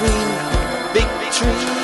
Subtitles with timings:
[0.00, 1.79] between big tree.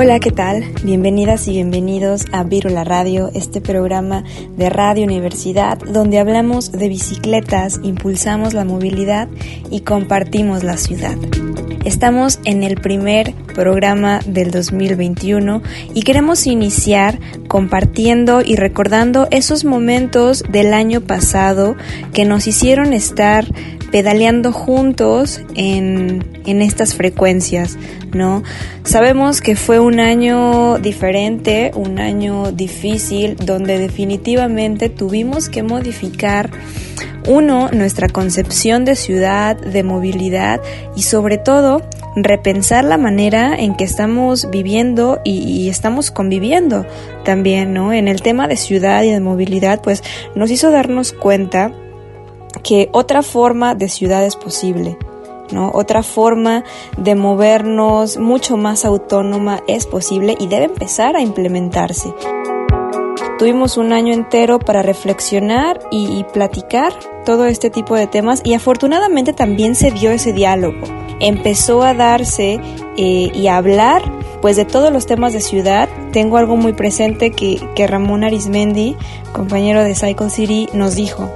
[0.00, 0.62] Hola, ¿qué tal?
[0.84, 4.22] Bienvenidas y bienvenidos a Virula Radio, este programa
[4.56, 9.26] de Radio Universidad donde hablamos de bicicletas, impulsamos la movilidad
[9.72, 11.16] y compartimos la ciudad.
[11.84, 15.62] Estamos en el primer programa del 2021
[15.94, 17.18] y queremos iniciar
[17.48, 21.74] compartiendo y recordando esos momentos del año pasado
[22.12, 23.46] que nos hicieron estar
[23.90, 27.78] pedaleando juntos en, en estas frecuencias,
[28.12, 28.42] ¿no?
[28.84, 36.50] Sabemos que fue un año diferente, un año difícil, donde definitivamente tuvimos que modificar
[37.26, 40.60] uno, nuestra concepción de ciudad, de movilidad
[40.96, 41.82] y sobre todo
[42.16, 46.86] repensar la manera en que estamos viviendo y, estamos conviviendo
[47.24, 47.92] también, ¿no?
[47.92, 50.02] En el tema de ciudad y de movilidad, pues
[50.34, 51.72] nos hizo darnos cuenta
[52.58, 54.98] que otra forma de ciudad es posible.
[55.52, 55.70] ¿no?
[55.72, 56.64] Otra forma
[56.96, 62.12] de movernos mucho más autónoma es posible y debe empezar a implementarse.
[63.38, 66.92] Tuvimos un año entero para reflexionar y, platicar
[67.24, 70.80] todo este tipo de temas y afortunadamente también se dio ese diálogo.
[71.20, 72.60] Empezó a darse
[72.96, 74.02] eh, y a hablar
[74.42, 75.88] pues de todos los temas de ciudad.
[76.12, 78.96] Tengo algo muy presente que, que Ramón Arismendi,
[79.32, 81.30] compañero de Cycle City, nos dijo.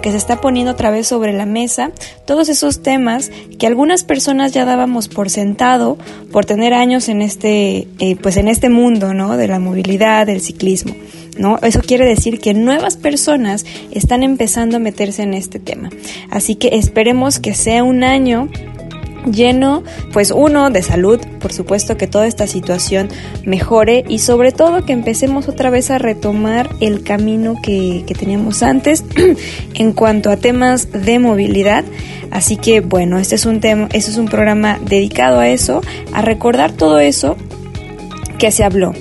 [0.00, 1.90] Que se está poniendo otra vez sobre la mesa
[2.24, 5.98] todos esos temas que algunas personas ya dábamos por sentado
[6.30, 9.36] por tener años en este eh, pues en este mundo ¿no?
[9.36, 10.94] de la movilidad del ciclismo
[11.36, 11.58] ¿no?
[11.62, 15.88] Eso quiere decir que nuevas personas están empezando a meterse en este tema.
[16.30, 18.50] Así que esperemos que sea un año
[19.30, 19.82] lleno,
[20.12, 23.08] pues uno, de salud, por supuesto que toda esta situación
[23.44, 28.62] mejore y sobre todo que empecemos otra vez a retomar el camino que, que teníamos
[28.62, 29.04] antes
[29.74, 31.84] en cuanto a temas de movilidad.
[32.30, 35.82] Así que bueno, este es un tema, este es un programa dedicado a eso,
[36.12, 37.36] a recordar todo eso
[38.38, 38.92] que se habló,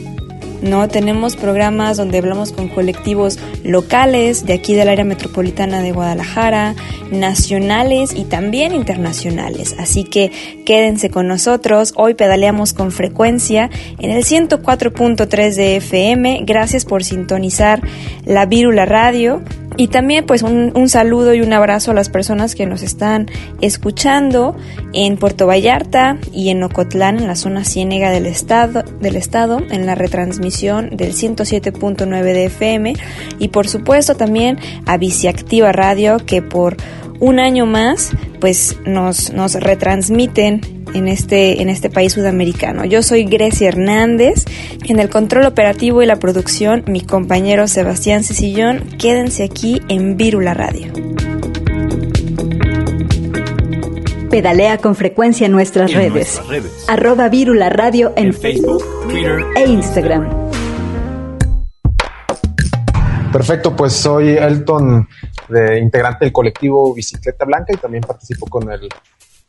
[0.62, 0.88] ¿no?
[0.88, 6.76] Tenemos programas donde hablamos con colectivos locales de aquí del área metropolitana de Guadalajara,
[7.12, 9.76] nacionales y también internacionales.
[9.78, 10.32] Así que
[10.66, 11.94] quédense con nosotros.
[11.96, 13.70] Hoy pedaleamos con frecuencia
[14.00, 16.44] en el 104.3 de FM.
[16.46, 17.82] Gracias por sintonizar
[18.26, 19.42] la Vírula Radio.
[19.78, 23.28] Y también pues un, un, saludo y un abrazo a las personas que nos están
[23.62, 24.56] escuchando
[24.94, 29.86] en Puerto Vallarta y en Ocotlán, en la zona ciénega del estado, del estado en
[29.86, 32.94] la retransmisión del 107.9 de FM
[33.40, 36.76] y por supuesto también a Viciactiva Radio que por
[37.20, 42.86] un año más pues nos, nos retransmiten en este, en este país sudamericano.
[42.86, 44.46] Yo soy Grecia Hernández.
[44.86, 48.80] En el control operativo y la producción, mi compañero Sebastián Cecillón.
[48.98, 50.92] Quédense aquí en Vírula Radio.
[54.30, 56.42] Pedalea con frecuencia en nuestras, redes.
[56.88, 60.52] Arroba Vírula Radio en, Facebook, Twitter e Instagram.
[63.32, 65.08] Perfecto, pues soy Elton,
[65.48, 68.90] de, integrante del colectivo Bicicleta Blanca y también participo con el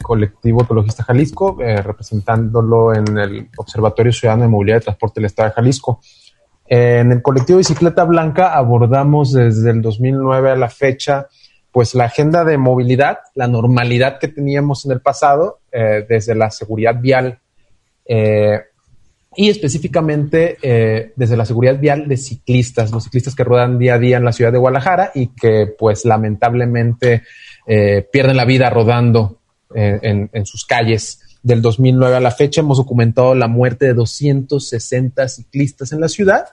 [0.03, 5.49] colectivo Ecologista Jalisco, eh, representándolo en el Observatorio Ciudadano de Movilidad y Transporte del Estado
[5.49, 6.01] de Jalisco.
[6.67, 11.27] en el colectivo Bicicleta Blanca abordamos desde el 2009 a la fecha
[11.71, 16.51] pues la agenda de movilidad, la normalidad que teníamos en el pasado, eh, desde la
[16.51, 17.39] seguridad vial
[18.05, 18.61] eh,
[19.35, 20.59] y específicamente
[21.17, 24.33] desde la seguridad vial de ciclistas, los ciclistas que ruedan día a día en la
[24.33, 27.23] ciudad de Guadalajara y que pues lamentablemente
[27.65, 29.42] pierden la vida rodando
[29.75, 31.21] en, sus calles.
[31.43, 36.47] Del 2009 a la fecha hemos documentado la muerte de 260 ciclistas en la ciudad.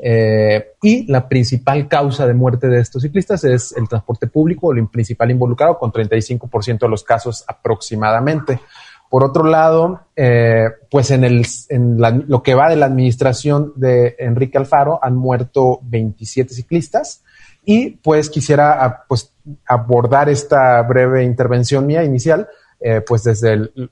[0.00, 4.86] Eh, y la principal causa de muerte de estos ciclistas es el transporte público, el
[4.88, 8.60] principal involucrado, con 35% de los casos aproximadamente.
[9.10, 11.98] Por otro lado, eh, pues en, el, en
[12.28, 17.22] lo que va de la administración de Enrique Alfaro han muerto 27 ciclistas
[17.64, 19.32] y pues quisiera ah, pues,
[19.66, 22.48] abordar esta breve intervención mía inicial
[22.80, 23.90] eh, pues desde el,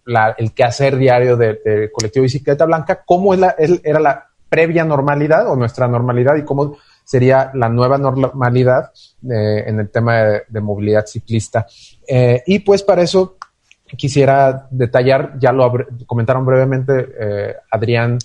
[0.55, 3.41] quehacer diario de colectivo Bicicleta Blanca, cómo es
[3.83, 8.93] era la previa normalidad o nuestra normalidad y cómo sería la nueva normalidad
[9.29, 11.67] eh, en el tema de, movilidad ciclista.
[12.07, 13.37] Eh, y pues para eso
[13.97, 15.73] quisiera detallar, ya lo
[16.07, 18.19] comentaron brevemente Adrián,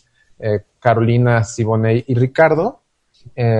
[0.80, 2.82] Carolina, Siboney y Ricardo,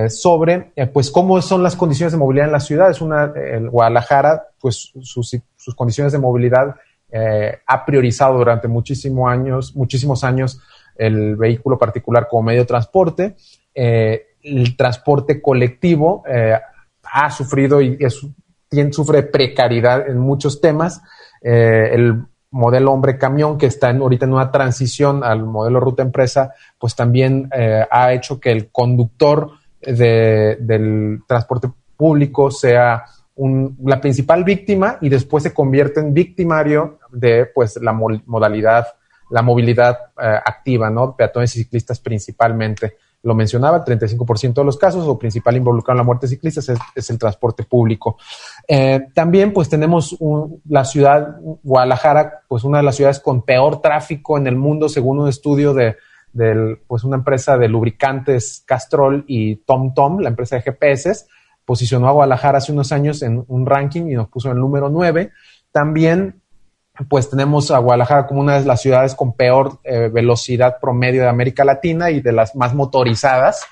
[0.08, 2.90] sobre pues cómo son las condiciones de movilidad en la ciudad.
[2.90, 6.76] Es una, el Guadalajara, pues sus condiciones de movilidad
[7.14, 10.58] eh, ha priorizado durante muchísimos años, muchísimos años
[10.96, 13.36] el vehículo particular como medio de transporte.
[13.74, 16.58] Eh, el transporte colectivo eh,
[17.04, 17.98] ha sufrido y
[18.90, 21.02] sufre precariedad en muchos temas.
[21.42, 27.50] el modelo hombre-camión, que está ahorita en una transición al modelo ruta-empresa, pues también
[27.90, 29.50] ha hecho que el conductor
[29.80, 33.04] del transporte público sea
[33.84, 38.86] la principal víctima y después se convierte en victimario de pues la modalidad,
[39.30, 41.16] la movilidad eh, activa, ¿no?
[41.16, 42.96] Peatones y ciclistas principalmente.
[43.24, 46.68] Lo mencionaba, el 35% de los casos o principal involucrado en la muerte de ciclistas
[46.94, 48.16] es, el transporte público.
[48.66, 50.16] Eh, también pues tenemos
[50.68, 55.20] la ciudad, Guadalajara, pues una de las ciudades con peor tráfico en el mundo según
[55.20, 55.96] un estudio de,
[56.88, 61.26] pues una empresa de lubricantes Castrol y TomTom, la empresa de GPS,
[61.64, 64.88] posicionó a Guadalajara hace unos años en un ranking y nos puso en el número
[64.88, 65.30] 9.
[65.70, 66.41] También
[67.08, 71.28] pues tenemos a Guadalajara como una de las ciudades con peor eh, velocidad promedio de
[71.28, 73.64] América Latina y de las más motorizadas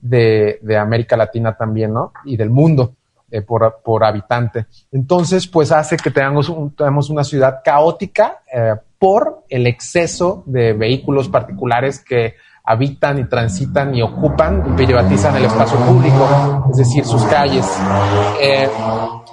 [0.00, 2.12] de, América Latina también, ¿no?
[2.24, 2.94] Y del mundo
[3.30, 4.66] eh, por, por, habitante.
[4.92, 11.28] Entonces, pues hace que tengamos, tengamos una ciudad caótica eh, por el exceso de vehículos
[11.28, 17.24] particulares que habitan y transitan y ocupan y privatizan el espacio público, es decir, sus
[17.24, 17.66] calles.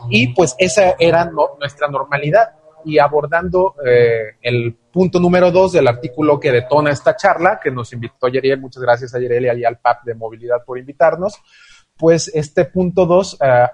[0.10, 2.54] y pues esa era nuestra normalidad
[2.86, 7.92] y abordando eh, el punto número dos del artículo que detona esta charla, que nos
[7.94, 11.42] invitó Yeriel, muchas gracias a Yeriel y al PAP de Movilidad por invitarnos,
[11.98, 13.68] pues este punto dos eh,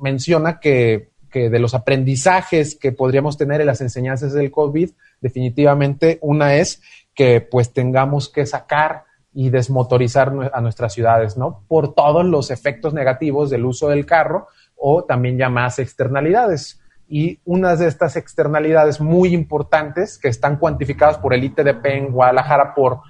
[0.00, 6.18] menciona que, que, de los aprendizajes que podríamos tener en las enseñanzas del COVID, definitivamente
[6.22, 6.82] una es
[7.14, 11.62] que pues tengamos que sacar y desmotorizar a nuestras ciudades, ¿no?
[11.68, 17.78] Por todos los efectos negativos del uso del carro o también llamadas externalidades y unas
[17.78, 23.00] de estas externalidades muy importantes que están cuantificadas por el ITDP en Guadalajara por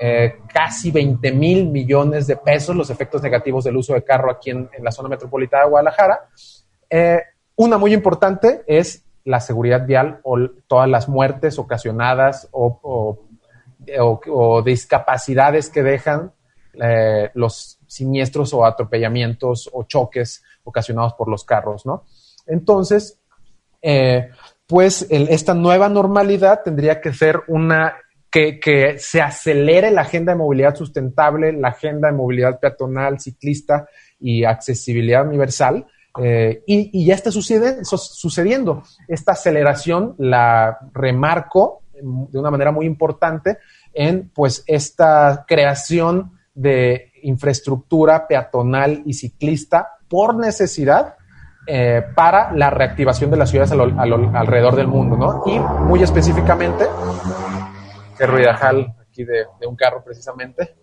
[0.00, 4.50] eh, casi 20 mil millones de pesos, los efectos negativos del uso de carro aquí
[4.50, 6.28] en, la zona metropolitana de Guadalajara.
[6.88, 7.20] Eh,
[7.56, 13.20] una muy importante es la seguridad vial o todas las muertes ocasionadas o,
[14.64, 16.32] discapacidades que dejan
[16.74, 22.04] eh, los siniestros o atropellamientos o choques ocasionados por los carros, ¿no?
[22.46, 23.20] Entonces,
[23.82, 24.30] eh,
[24.66, 27.94] pues esta nueva normalidad tendría que ser una
[28.30, 33.86] que, se acelere la agenda de movilidad sustentable, la agenda de movilidad peatonal, ciclista
[34.18, 35.86] y accesibilidad universal.
[36.18, 38.82] Eh, y, ya está sucediendo.
[39.08, 43.58] Esta aceleración la remarco de una manera muy importante
[43.92, 51.16] en pues esta creación de infraestructura peatonal y ciclista por necesidad
[51.66, 55.42] eh, para la reactivación de las ciudades alrededor del mundo, ¿no?
[55.46, 56.86] Y muy específicamente,
[58.18, 60.74] que ruidajal aquí de, un carro precisamente,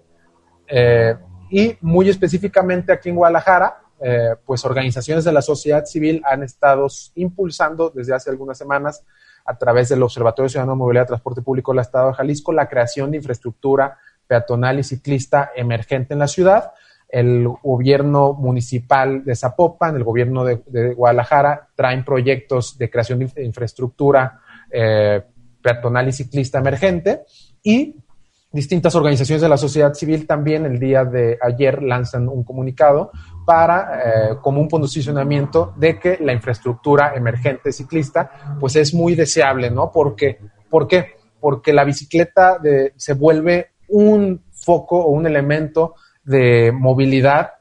[0.67, 1.15] eh,
[1.49, 6.87] y muy específicamente aquí en Guadalajara, eh, pues organizaciones de la sociedad civil han estado
[7.15, 9.03] impulsando desde hace algunas semanas
[9.43, 12.69] a través del Observatorio Ciudadano de Movilidad y Transporte Público del Estado de Jalisco la
[12.69, 16.71] creación de infraestructura peatonal y ciclista emergente en la ciudad
[17.09, 24.39] el gobierno municipal de Zapopan, el gobierno de, Guadalajara, traen proyectos de creación de infraestructura
[24.71, 25.23] eh,
[25.61, 27.21] peatonal y ciclista emergente
[27.63, 27.95] y
[28.51, 33.11] distintas organizaciones de la sociedad civil también el día de ayer lanzan un comunicado
[33.45, 39.71] para eh, como un posicionamiento de que la infraestructura emergente ciclista pues es muy deseable,
[39.71, 39.91] ¿no?
[39.91, 40.39] Porque,
[40.69, 41.15] ¿Por qué?
[41.39, 42.59] Porque la bicicleta
[42.95, 45.95] se vuelve un foco o un elemento
[46.29, 47.53] de movilidad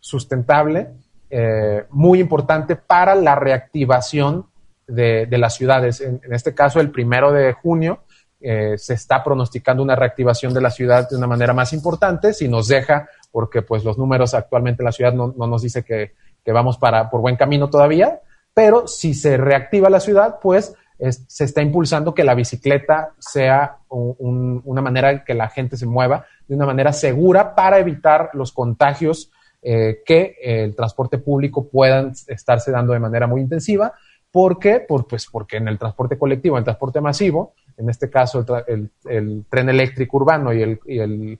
[0.00, 0.88] sustentable
[1.30, 4.46] eh, muy importante para la reactivación
[4.88, 6.00] de, las ciudades.
[6.00, 8.00] En, este caso, el primero de junio,
[8.40, 12.48] eh, se está pronosticando una reactivación de la ciudad de una manera más importante, si
[12.48, 16.12] nos deja, porque pues los números actualmente en la ciudad no, nos dice que,
[16.50, 18.20] vamos para, por buen camino todavía,
[18.54, 24.80] pero si se reactiva la ciudad, pues se está impulsando que la bicicleta sea una
[24.82, 29.30] manera en que la gente se mueva de una manera segura para evitar los contagios
[29.62, 33.92] eh, que el transporte público puedan estarse dando de manera muy intensiva.
[34.30, 34.84] ¿Por qué?
[34.86, 39.68] Pues porque en el transporte colectivo, en el transporte masivo, en este caso el, tren
[39.68, 41.38] eléctrico urbano y el, y el,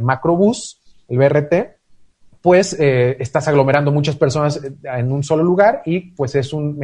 [0.00, 1.54] macrobús, el BRT,
[2.42, 6.78] pues eh, estás aglomerando muchas personas en un solo lugar y pues es un,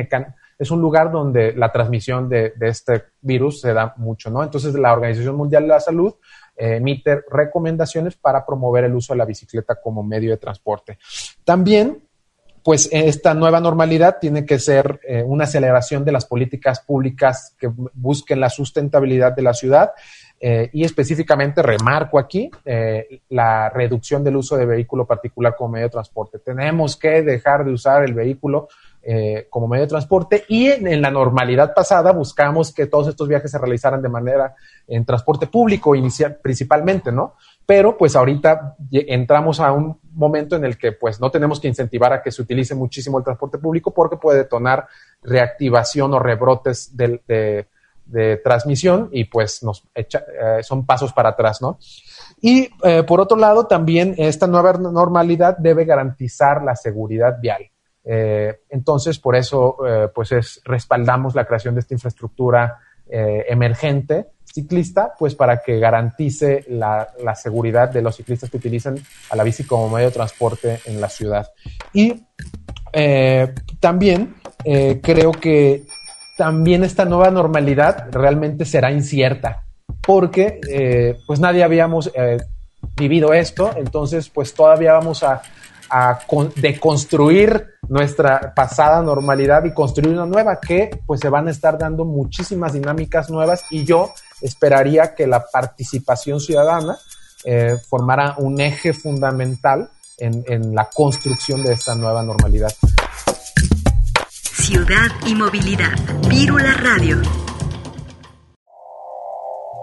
[0.62, 4.42] es un lugar donde la transmisión de, este virus se da mucho, ¿no?
[4.42, 6.14] Entonces la Organización Mundial de la Salud
[6.54, 10.98] emite recomendaciones para promover el uso de la bicicleta como medio de transporte.
[11.44, 12.02] También
[12.62, 17.68] pues esta nueva normalidad tiene que ser eh, una aceleración de las políticas públicas que
[17.94, 19.90] busquen la sustentabilidad de la ciudad
[20.38, 25.86] eh, y específicamente remarco aquí eh, la reducción del uso de vehículo particular como medio
[25.86, 26.38] de transporte.
[26.38, 28.68] Tenemos que dejar de usar el vehículo
[29.04, 33.50] eh, como medio de transporte y en, la normalidad pasada buscamos que todos estos viajes
[33.50, 34.54] se realizaran de manera
[34.86, 37.34] en transporte público inicial principalmente, ¿no?
[37.66, 42.12] Pero pues ahorita entramos a un momento en el que pues no tenemos que incentivar
[42.12, 44.86] a que se utilice muchísimo el transporte público porque puede detonar
[45.20, 47.66] reactivación o rebrotes de,
[48.44, 51.78] transmisión y pues nos echa, eh, son pasos para atrás, ¿no?
[52.40, 57.71] Y eh, por otro lado, también esta nueva normalidad debe garantizar la seguridad vial.
[58.04, 62.78] Eh, entonces, por eso, eh, pues es, respaldamos la creación de esta infraestructura
[63.08, 68.98] eh, emergente ciclista, pues para que garantice la, seguridad de los ciclistas que utilizan
[69.30, 71.48] a la bici como medio de transporte en la ciudad.
[71.94, 72.22] Y
[73.80, 74.34] también
[75.02, 75.84] creo que
[76.36, 79.64] también esta nueva normalidad realmente será incierta,
[80.02, 82.12] porque pues nadie habíamos
[82.94, 85.40] vivido esto, entonces pues todavía vamos a,
[85.94, 86.20] a
[86.56, 92.06] deconstruir nuestra pasada normalidad y construir una nueva que pues se van a estar dando
[92.06, 96.96] muchísimas dinámicas nuevas y yo esperaría que la participación ciudadana
[97.44, 102.72] eh, formara un eje fundamental en, en la construcción de esta nueva normalidad.
[104.40, 105.98] Ciudad y movilidad.
[106.28, 107.20] Vírula Radio.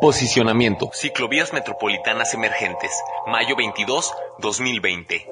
[0.02, 0.90] Posicionamiento.
[0.94, 2.92] Ciclovías metropolitanas emergentes.
[3.28, 5.28] Mayo 22, 2020.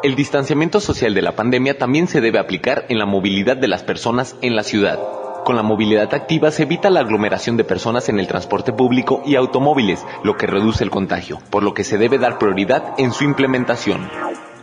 [0.00, 3.82] El distanciamiento social de la pandemia también se debe aplicar en la movilidad de las
[3.82, 5.00] personas en la ciudad.
[5.44, 9.34] Con la movilidad activa se evita la aglomeración de personas en el transporte público y
[9.34, 13.24] automóviles, lo que reduce el contagio, por lo que se debe dar prioridad en su
[13.24, 14.08] implementación.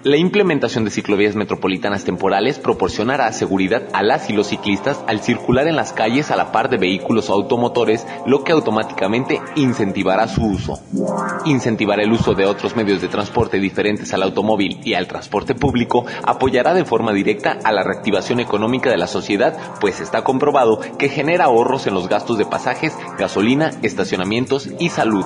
[0.05, 5.67] La implementación de ciclovías metropolitanas temporales proporcionará seguridad a las y los ciclistas al circular
[5.67, 10.79] en las calles a la par de vehículos automotores, lo que automáticamente incentivará su uso.
[11.45, 16.05] Incentivar el uso de otros medios de transporte diferentes al automóvil y al transporte público
[16.21, 21.09] apoyará de forma directa a la reactivación económica de la sociedad, pues está comprobado que
[21.09, 25.25] genera ahorros en los gastos de pasajes, gasolina, estacionamientos y salud.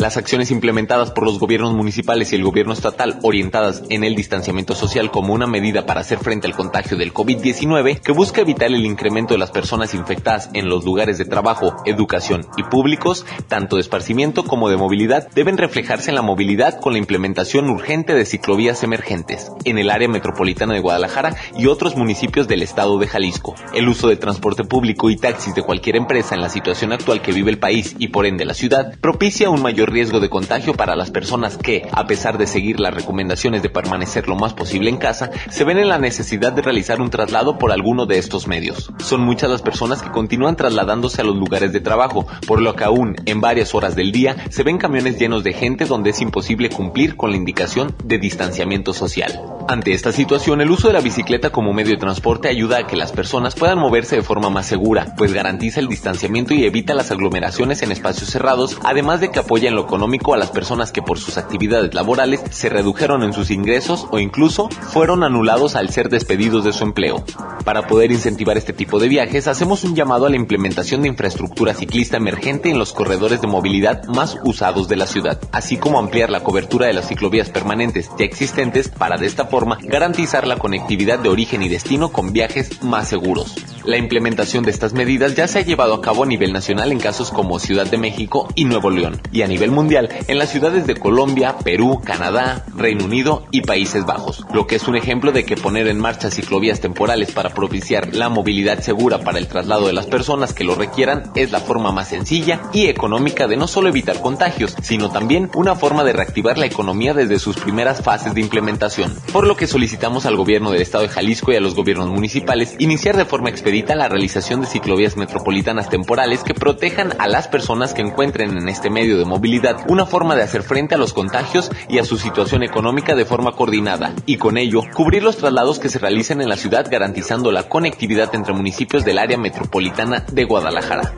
[0.00, 4.74] Las acciones implementadas por los gobiernos municipales y el gobierno estatal orientadas en el distanciamiento
[4.74, 8.86] social como una medida para hacer frente al contagio del COVID-19 que busca evitar el
[8.86, 13.82] incremento de las personas infectadas en los lugares de trabajo, educación y públicos, tanto de
[13.82, 18.82] esparcimiento como de movilidad, deben reflejarse en la movilidad con la implementación urgente de ciclovías
[18.82, 23.54] emergentes en el área metropolitana de Guadalajara y otros municipios del estado de Jalisco.
[23.74, 27.32] El uso de transporte público y taxis de cualquier empresa en la situación actual que
[27.32, 30.96] vive el país y por ende la ciudad propicia un mayor riesgo de contagio para
[30.96, 34.96] las personas que, a pesar de seguir las recomendaciones de permanecer lo más posible en
[34.96, 38.92] casa, se ven en la necesidad de realizar un traslado por alguno de estos medios.
[38.98, 42.84] Son muchas las personas que continúan trasladándose a los lugares de trabajo, por lo que
[42.84, 46.70] aún en varias horas del día se ven camiones llenos de gente donde es imposible
[46.70, 49.40] cumplir con la indicación de distanciamiento social.
[49.68, 52.96] Ante esta situación, el uso de la bicicleta como medio de transporte ayuda a que
[52.96, 57.10] las personas puedan moverse de forma más segura, pues garantiza el distanciamiento y evita las
[57.10, 61.02] aglomeraciones en espacios cerrados, además de que apoya en lo económico a las personas que
[61.02, 66.10] por sus actividades laborales se redujeron en sus ingresos o incluso fueron anulados al ser
[66.10, 67.24] despedidos de su empleo.
[67.64, 71.74] Para poder incentivar este tipo de viajes, hacemos un llamado a la implementación de infraestructura
[71.74, 76.30] ciclista emergente en los corredores de movilidad más usados de la ciudad, así como ampliar
[76.30, 81.18] la cobertura de las ciclovías permanentes ya existentes para de esta forma garantizar la conectividad
[81.18, 83.54] de origen y destino con viajes más seguros.
[83.84, 87.00] La implementación de estas medidas ya se ha llevado a cabo a nivel nacional en
[87.00, 90.86] casos como Ciudad de México y Nuevo León, y a nivel mundial en las ciudades
[90.86, 95.44] de Colombia, Perú, Canadá, Reino Unido y Países Bajos, lo que es un ejemplo de
[95.44, 99.92] que poner en marcha ciclovías temporales para propiciar la movilidad segura para el traslado de
[99.92, 103.88] las personas que lo requieran es la forma más sencilla y económica de no solo
[103.88, 108.40] evitar contagios, sino también una forma de reactivar la economía desde sus primeras fases de
[108.40, 112.08] implementación, por lo que solicitamos al gobierno del estado de Jalisco y a los gobiernos
[112.08, 117.48] municipales iniciar de forma expedita la realización de ciclovías metropolitanas temporales que protejan a las
[117.48, 121.12] personas que encuentren en este medio de movilidad una forma de hacer frente a los
[121.12, 125.78] contagios y a su situación económica de forma coordinada, y con ello cubrir los traslados
[125.78, 130.44] que se realicen en la ciudad garantizando la conectividad entre municipios del área metropolitana de
[130.44, 131.12] Guadalajara.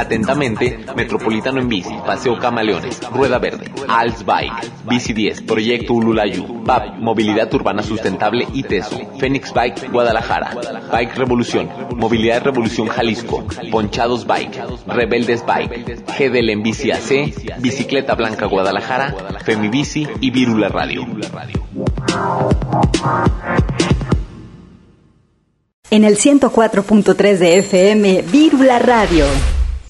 [0.00, 6.96] Atentamente, Metropolitano en Bici, Paseo Camaleones, Rueda Verde, Alts Bike, Bici 10, Proyecto Ululayu, PAP,
[6.98, 10.56] Movilidad Urbana Sustentable y TESO, Phoenix Bike, Guadalajara,
[10.90, 18.46] Bike Revolución, Movilidad Revolución Jalisco, Ponchados Bike, Rebeldes Bike, GDL en Bici AC, Bicicleta Blanca
[18.46, 21.06] Guadalajara, Femibici y Virula Radio.
[25.90, 29.26] En el 104.3 de FM, Virula Radio.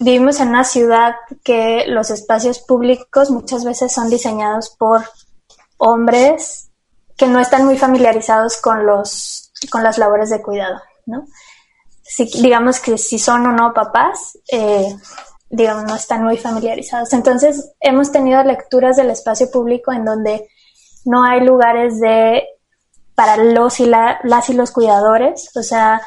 [0.02, 5.04] Vivimos en una ciudad que los espacios públicos muchas veces son diseñados por
[5.76, 6.70] hombres
[7.18, 11.26] que no están muy familiarizados con los con las labores de cuidado, ¿no?
[12.02, 14.96] Si, digamos que si son o no papás, eh,
[15.50, 17.12] digamos, no están muy familiarizados.
[17.12, 20.48] Entonces, hemos tenido lecturas del espacio público en donde
[21.04, 22.44] no hay lugares de
[23.14, 26.00] para los y las y los cuidadores, o sea,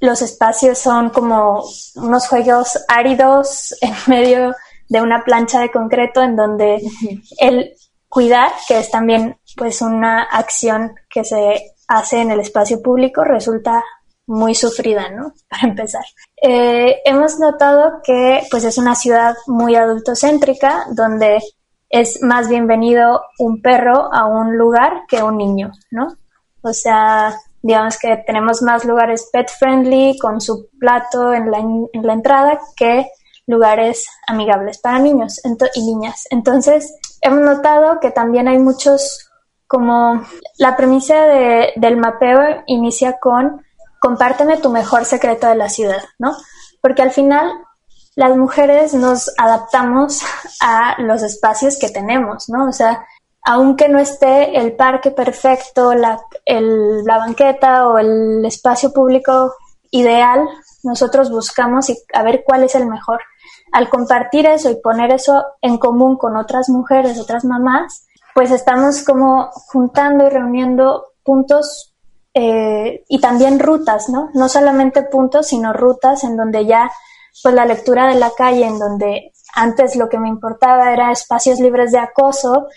[0.00, 1.64] los espacios son como
[1.96, 4.54] unos juegos áridos en medio
[4.88, 6.80] de una plancha de concreto en donde
[7.38, 7.74] el
[8.08, 13.84] cuidar, que es también pues una acción que se hace en el espacio público, resulta
[14.26, 15.34] muy sufrida, ¿no?
[15.48, 16.04] Para empezar.
[16.40, 21.38] Eh, hemos notado que pues es una ciudad muy adultocéntrica donde
[21.90, 26.08] es más bienvenido un perro a un lugar que un niño, ¿no?
[26.62, 27.34] O sea,
[27.68, 32.58] digamos que tenemos más lugares pet friendly con su plato en la, en la entrada
[32.74, 33.06] que
[33.46, 35.38] lugares amigables para niños
[35.74, 36.24] y niñas.
[36.30, 39.30] Entonces, hemos notado que también hay muchos,
[39.66, 40.24] como
[40.56, 43.62] la premisa de, del mapeo inicia con
[44.00, 46.34] compárteme tu mejor secreto de la ciudad, ¿no?
[46.80, 47.52] Porque al final
[48.16, 50.22] las mujeres nos adaptamos
[50.62, 52.66] a los espacios que tenemos, ¿no?
[52.66, 53.04] O sea,
[53.44, 59.54] aunque no esté el parque perfecto, la, la banqueta o el espacio público
[59.90, 60.46] ideal,
[60.82, 63.20] nosotros buscamos y a ver cuál es el mejor.
[63.72, 69.02] Al compartir eso y poner eso en común con otras mujeres, otras mamás, pues estamos
[69.02, 71.94] como juntando y reuniendo puntos
[72.34, 74.30] eh, y también rutas, ¿no?
[74.34, 76.90] No solamente puntos, sino rutas en donde ya,
[77.42, 81.58] pues la lectura de la calle, en donde antes lo que me importaba era espacios
[81.58, 82.68] libres de acoso,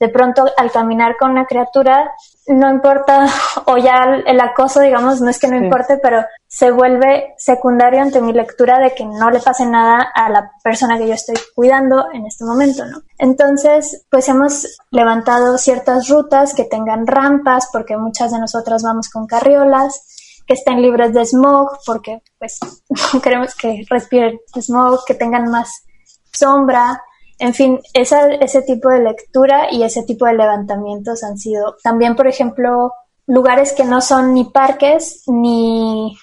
[0.00, 2.10] de pronto al caminar con una criatura,
[2.46, 3.26] no importa,
[3.66, 8.22] o ya el acoso, digamos, no es que no importe, pero se vuelve secundario ante
[8.22, 12.06] mi lectura de que no le pase nada a la persona que yo estoy cuidando
[12.14, 13.02] en este momento, ¿no?
[13.18, 19.26] Entonces, pues hemos levantado ciertas rutas que tengan rampas, porque muchas de nosotras vamos con
[19.26, 22.58] carriolas, que estén libres de smog, porque pues
[23.22, 25.84] queremos que respiren smog, que tengan más
[26.32, 27.02] sombra,
[27.40, 32.14] en fin, esa, ese tipo de lectura y ese tipo de levantamientos han sido también,
[32.14, 32.92] por ejemplo,
[33.26, 36.16] lugares que no son ni parques ni,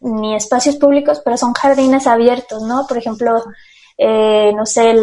[0.00, 2.86] ni espacios públicos, pero son jardines abiertos, ¿no?
[2.86, 3.42] Por ejemplo,
[3.98, 4.94] eh, no sé,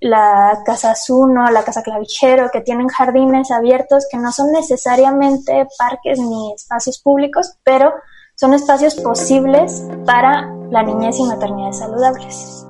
[0.00, 6.18] la Casa Zuno, la Casa Clavijero, que tienen jardines abiertos que no son necesariamente parques
[6.18, 7.94] ni espacios públicos, pero
[8.34, 12.66] son espacios posibles para la niñez y maternidades saludables.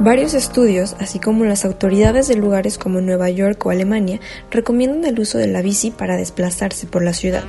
[0.00, 5.20] Varios estudios, así como las autoridades de lugares como Nueva York o Alemania, recomiendan el
[5.20, 7.44] uso de la bici para desplazarse por la ciudad.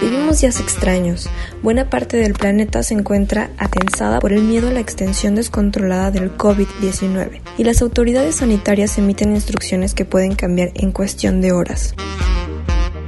[0.00, 1.28] Vivimos días extraños.
[1.62, 6.36] Buena parte del planeta se encuentra atensada por el miedo a la extensión descontrolada del
[6.36, 11.96] COVID-19 y las autoridades sanitarias emiten instrucciones que pueden cambiar en cuestión de horas.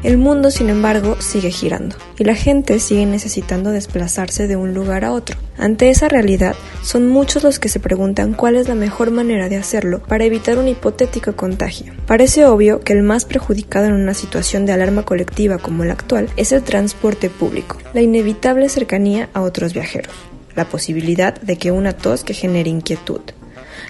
[0.02, 5.04] El mundo, sin embargo, sigue girando y la gente sigue necesitando desplazarse de un lugar
[5.04, 5.36] a otro.
[5.58, 9.58] Ante esa realidad, son muchos los que se preguntan cuál es la mejor manera de
[9.58, 11.92] hacerlo para evitar un hipotético contagio.
[12.06, 16.30] Parece obvio que el más perjudicado en una situación de alarma colectiva como la actual
[16.38, 20.14] es el transporte público, la inevitable cercanía a otros viajeros,
[20.56, 23.20] la posibilidad de que una tos que genere inquietud,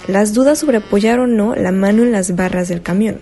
[0.09, 3.21] las dudas sobre apoyar o no la mano en las barras del camión,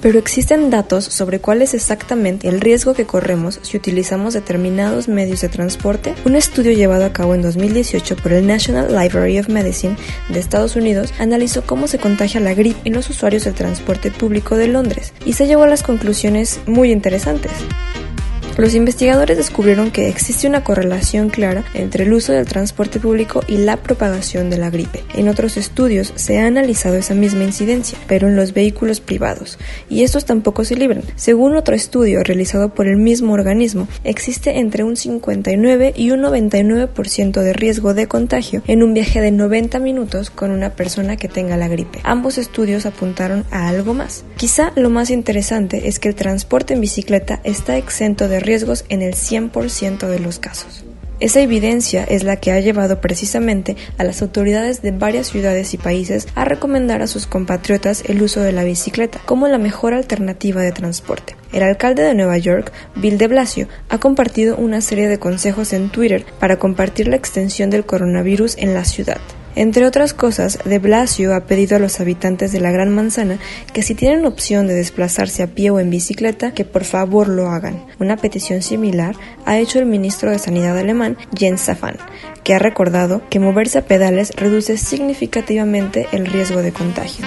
[0.00, 5.40] pero existen datos sobre cuál es exactamente el riesgo que corremos si utilizamos determinados medios
[5.40, 6.14] de transporte.
[6.24, 9.96] Un estudio llevado a cabo en 2018 por el National Library of Medicine
[10.28, 14.56] de Estados Unidos analizó cómo se contagia la gripe en los usuarios del transporte público
[14.56, 17.52] de Londres y se llevó a las conclusiones muy interesantes.
[18.58, 23.58] Los investigadores descubrieron que existe una correlación clara entre el uso del transporte público y
[23.58, 25.04] la propagación de la gripe.
[25.14, 30.02] En otros estudios se ha analizado esa misma incidencia, pero en los vehículos privados, y
[30.02, 31.04] estos tampoco se libran.
[31.14, 37.40] Según otro estudio realizado por el mismo organismo, existe entre un 59 y un 99%
[37.40, 41.56] de riesgo de contagio en un viaje de 90 minutos con una persona que tenga
[41.56, 42.00] la gripe.
[42.02, 44.24] Ambos estudios apuntaron a algo más.
[44.36, 49.02] Quizá lo más interesante es que el transporte en bicicleta está exento de riesgos en
[49.02, 50.84] el 100% de los casos.
[51.20, 55.76] Esa evidencia es la que ha llevado precisamente a las autoridades de varias ciudades y
[55.76, 60.62] países a recomendar a sus compatriotas el uso de la bicicleta como la mejor alternativa
[60.62, 61.34] de transporte.
[61.52, 65.90] El alcalde de Nueva York, Bill de Blasio, ha compartido una serie de consejos en
[65.90, 69.18] Twitter para compartir la extensión del coronavirus en la ciudad.
[69.58, 73.40] Entre otras cosas, de Blasio ha pedido a los habitantes de la Gran Manzana
[73.72, 77.48] que si tienen opción de desplazarse a pie o en bicicleta, que por favor lo
[77.48, 77.84] hagan.
[77.98, 79.16] Una petición similar
[79.46, 81.96] ha hecho el ministro de Sanidad alemán, Jens Safan,
[82.44, 87.26] que ha recordado que moverse a pedales reduce significativamente el riesgo de contagio.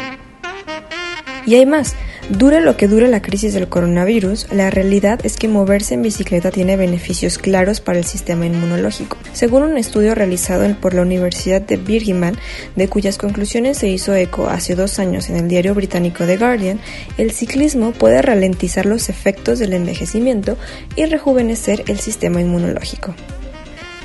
[1.45, 1.95] Y hay más.
[2.29, 6.51] Dure lo que dure la crisis del coronavirus, la realidad es que moverse en bicicleta
[6.51, 9.17] tiene beneficios claros para el sistema inmunológico.
[9.33, 12.35] Según un estudio realizado por la Universidad de Birmingham,
[12.75, 16.79] de cuyas conclusiones se hizo eco hace dos años en el diario británico The Guardian,
[17.17, 20.57] el ciclismo puede ralentizar los efectos del envejecimiento
[20.95, 23.15] y rejuvenecer el sistema inmunológico.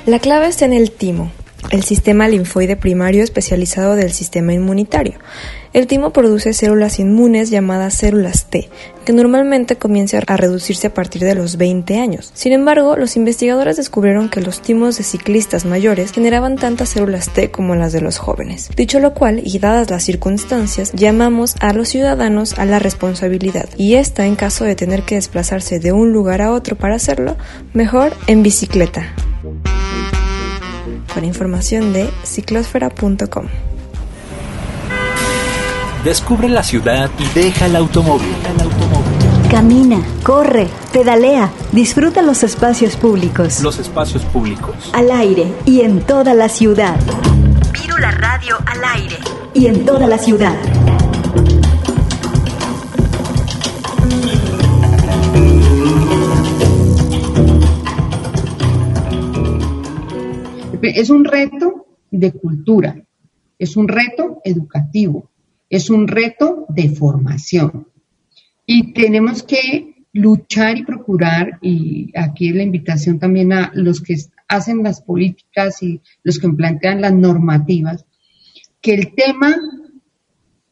[0.05, 1.31] La clave está en el timo,
[1.71, 5.15] el sistema linfoide primario especializado del sistema inmunitario.
[5.73, 8.69] El timo produce células inmunes llamadas células T,
[9.05, 12.31] que normalmente comienzan a reducirse a partir de los 20 años.
[12.33, 17.51] Sin embargo, los investigadores descubrieron que los timos de ciclistas mayores generaban tantas células T
[17.51, 18.69] como las de los jóvenes.
[18.75, 23.95] Dicho lo cual, y dadas las circunstancias, llamamos a los ciudadanos a la responsabilidad, y
[23.95, 27.35] esta en caso de tener que desplazarse de un lugar a otro para hacerlo,
[27.73, 29.13] mejor en bicicleta.
[31.17, 33.47] Con información de ciclosfera.com.
[36.03, 38.35] Descubre la ciudad y deja el automóvil.
[39.49, 43.61] Camina, corre, pedalea, disfruta los espacios públicos.
[43.63, 44.75] Los espacios públicos.
[44.93, 46.99] Al aire y en toda la ciudad.
[47.99, 49.17] la Radio al aire.
[49.55, 50.55] Y en toda la ciudad.
[60.81, 63.03] Es un reto de cultura,
[63.57, 65.29] es un reto educativo,
[65.69, 67.87] es un reto de formación.
[68.65, 74.83] Y tenemos que luchar y procurar, y aquí la invitación también a los que hacen
[74.83, 78.05] las políticas y los que plantean las normativas,
[78.81, 79.55] que el tema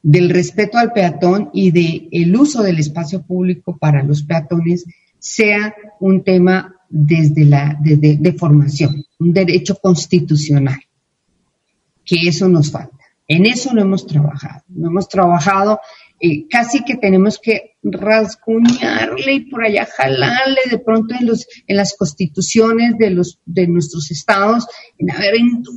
[0.01, 4.85] del respeto al peatón y del el uso del espacio público para los peatones
[5.17, 10.79] sea un tema desde la desde, de formación, un derecho constitucional,
[12.05, 12.95] que eso nos falta.
[13.27, 15.81] En eso no hemos trabajado, no hemos trabajado,
[16.21, 21.75] eh, casi que tenemos que rasguñarle y por allá jalarle de pronto en, los, en
[21.75, 24.65] las constituciones de, los, de nuestros estados,
[24.97, 25.33] en a ver,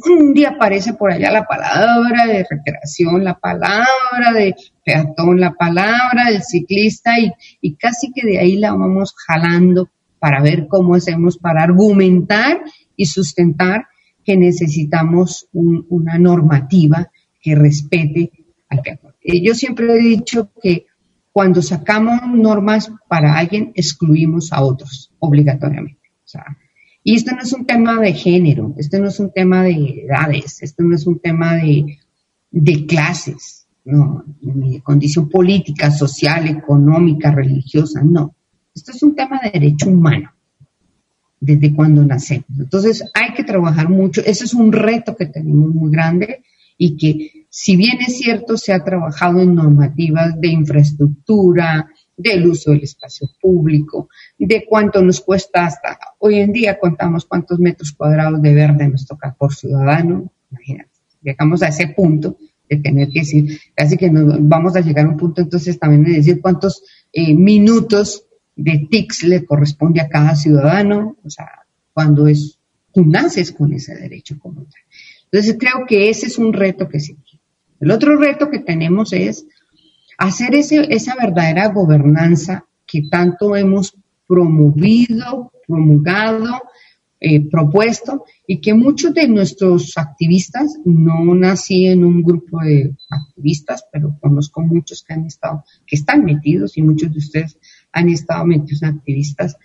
[0.08, 4.54] un día aparece por allá la palabra de recreación, la palabra de
[4.84, 10.42] peatón, la palabra del ciclista y, y casi que de ahí la vamos jalando para
[10.42, 12.62] ver cómo hacemos para argumentar
[12.96, 13.86] y sustentar
[14.24, 18.30] que necesitamos una normativa que respete
[18.68, 19.14] al peatón.
[19.22, 20.86] Eh, yo siempre he dicho que
[21.32, 26.00] cuando sacamos normas para alguien, excluimos a otros obligatoriamente.
[27.02, 30.62] y esto no es un tema de género, esto no es un tema de edades,
[30.62, 31.98] esto no es un tema de,
[32.50, 38.34] de clases, no, de condición política, social, económica, religiosa, no.
[38.74, 40.32] Esto es un tema de derecho humano
[41.40, 42.46] desde cuando nacemos.
[42.58, 46.42] Entonces hay que trabajar mucho, ese es un reto que tenemos muy grande
[46.76, 52.72] y que si bien es cierto se ha trabajado en normativas de infraestructura, del uso
[52.72, 58.42] del espacio público, de cuánto nos cuesta hasta hoy en día contamos cuántos metros cuadrados
[58.42, 60.90] de verde nos toca por ciudadano, imagínate,
[61.22, 62.36] llegamos a ese punto
[62.68, 66.04] de tener que decir, casi que nos vamos a llegar a un punto entonces también
[66.04, 68.27] de decir cuántos eh, minutos
[68.58, 71.48] de TICS le corresponde a cada ciudadano, o sea,
[71.92, 72.58] cuando es,
[72.92, 74.66] tú naces con ese derecho como.
[75.30, 77.16] Entonces creo que ese es un reto que sí.
[77.78, 79.46] El otro reto que tenemos es
[80.18, 86.60] hacer ese, esa verdadera gobernanza que tanto hemos promovido, promulgado,
[87.20, 93.84] eh, propuesto y que muchos de nuestros activistas, no nací en un grupo de activistas,
[93.92, 97.58] pero conozco muchos que han estado, que están metidos y muchos de ustedes
[97.98, 99.56] han estado metidos activistas,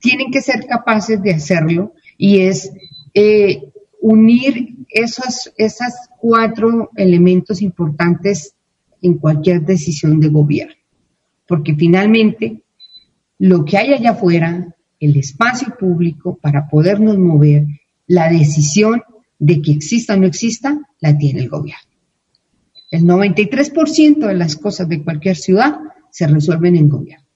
[0.00, 2.72] tienen que ser capaces de hacerlo y es
[3.14, 3.62] eh,
[4.00, 8.54] unir esos, esas cuatro elementos importantes
[9.02, 10.74] en cualquier decisión de gobierno.
[11.46, 12.62] Porque finalmente,
[13.38, 17.66] lo que hay allá afuera, el espacio público para podernos mover,
[18.06, 19.02] la decisión
[19.38, 21.82] de que exista o no exista, la tiene el gobierno.
[22.90, 25.78] El 93% de las cosas de cualquier ciudad
[26.10, 27.27] se resuelven en gobierno.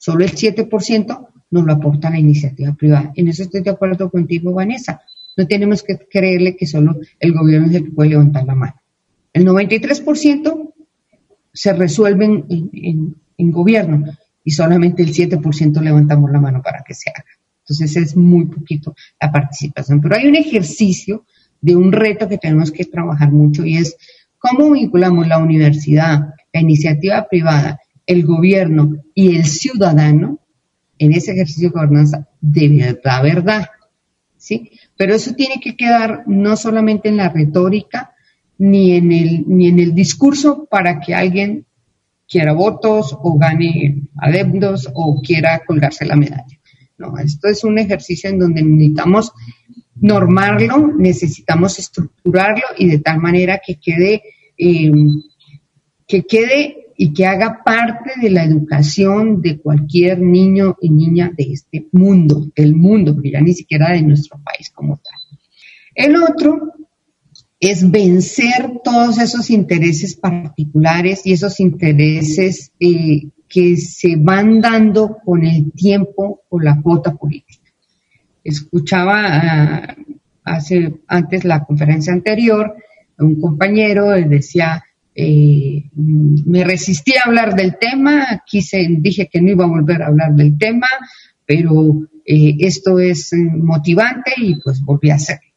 [0.00, 3.12] Solo el 7% nos lo aporta la iniciativa privada.
[3.14, 5.02] En eso estoy de acuerdo contigo, Vanessa.
[5.36, 8.80] No tenemos que creerle que solo el gobierno es el que puede levantar la mano.
[9.34, 10.72] El 93%
[11.52, 14.06] se resuelven en, en, gobierno
[14.42, 17.26] y solamente el 7% levantamos la mano para que se haga.
[17.58, 20.00] Entonces es muy poquito la participación.
[20.00, 21.26] Pero hay un ejercicio
[21.60, 23.98] de un reto que tenemos que trabajar mucho y es
[24.38, 27.78] cómo vinculamos la universidad, la iniciativa privada,
[28.10, 30.40] el gobierno y el ciudadano
[30.98, 33.66] en ese ejercicio de gobernanza de verdad, verdad.
[34.36, 34.72] ¿sí?
[34.96, 38.12] Pero eso tiene que quedar no solamente en la retórica,
[38.58, 41.66] ni en el, ni en el discurso para que alguien
[42.28, 46.58] quiera votos o gane adeptos o quiera colgarse la medalla.
[46.98, 49.32] No, esto es un ejercicio en donde necesitamos
[49.94, 54.22] normarlo, necesitamos estructurarlo y de tal manera que quede,
[54.58, 54.92] eh,
[56.06, 61.44] que quede y que haga parte de la educación de cualquier niño y niña de
[61.54, 65.14] este mundo, del mundo, porque ya ni siquiera de nuestro país como tal.
[65.94, 66.74] El otro
[67.58, 75.42] es vencer todos esos intereses particulares y esos intereses eh, que se van dando con
[75.46, 77.72] el tiempo o la cuota política.
[78.44, 79.96] Escuchaba ah,
[80.44, 82.74] hace antes la conferencia anterior,
[83.16, 84.84] un compañero decía,
[85.22, 90.06] eh, me resistí a hablar del tema, quise, dije que no iba a volver a
[90.06, 90.88] hablar del tema,
[91.44, 95.50] pero eh, esto es motivante y pues volví a hacerlo.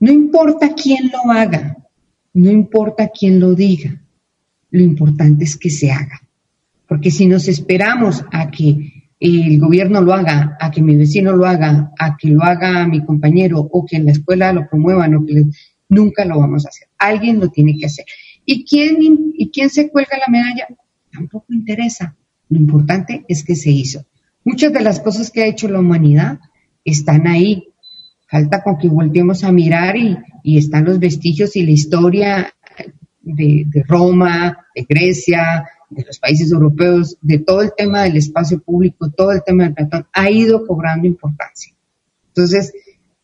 [0.00, 1.76] No importa quién lo haga,
[2.34, 4.00] no importa quién lo diga,
[4.70, 6.20] lo importante es que se haga.
[6.86, 11.44] Porque si nos esperamos a que el gobierno lo haga, a que mi vecino lo
[11.44, 15.26] haga, a que lo haga mi compañero o que en la escuela lo promuevan o
[15.26, 15.44] que
[15.88, 16.88] nunca lo vamos a hacer.
[16.98, 18.04] Alguien lo tiene que hacer.
[18.50, 18.96] ¿Y quién,
[19.34, 20.68] ¿Y quién se cuelga la medalla?
[21.12, 22.16] Tampoco interesa.
[22.48, 24.06] Lo importante es que se hizo.
[24.42, 26.40] Muchas de las cosas que ha hecho la humanidad
[26.82, 27.68] están ahí,
[28.30, 30.18] Falta con que volvemos a mirar y,
[30.58, 32.54] están los vestigios y la historia
[33.22, 39.10] de, Roma, de Grecia, de los países europeos, de todo el tema del espacio público,
[39.10, 41.74] todo el tema del peatón, ha ido cobrando importancia.
[42.28, 42.72] Entonces,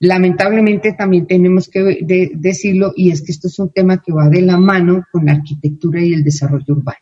[0.05, 1.99] lamentablemente también tenemos que
[2.35, 5.33] decirlo, y es que esto es un tema que va de la mano con la
[5.33, 6.99] arquitectura y el desarrollo urbano.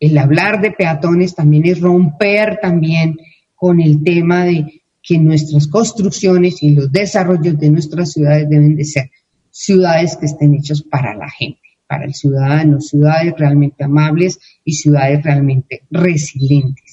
[0.00, 3.16] El hablar de peatones también es romper también
[3.54, 8.84] con el tema de que nuestras construcciones y los desarrollos de nuestras ciudades deben de
[8.84, 9.10] ser
[9.50, 15.22] ciudades que estén hechas para la gente, para el ciudadano, ciudades realmente amables y ciudades
[15.22, 16.83] realmente resilientes.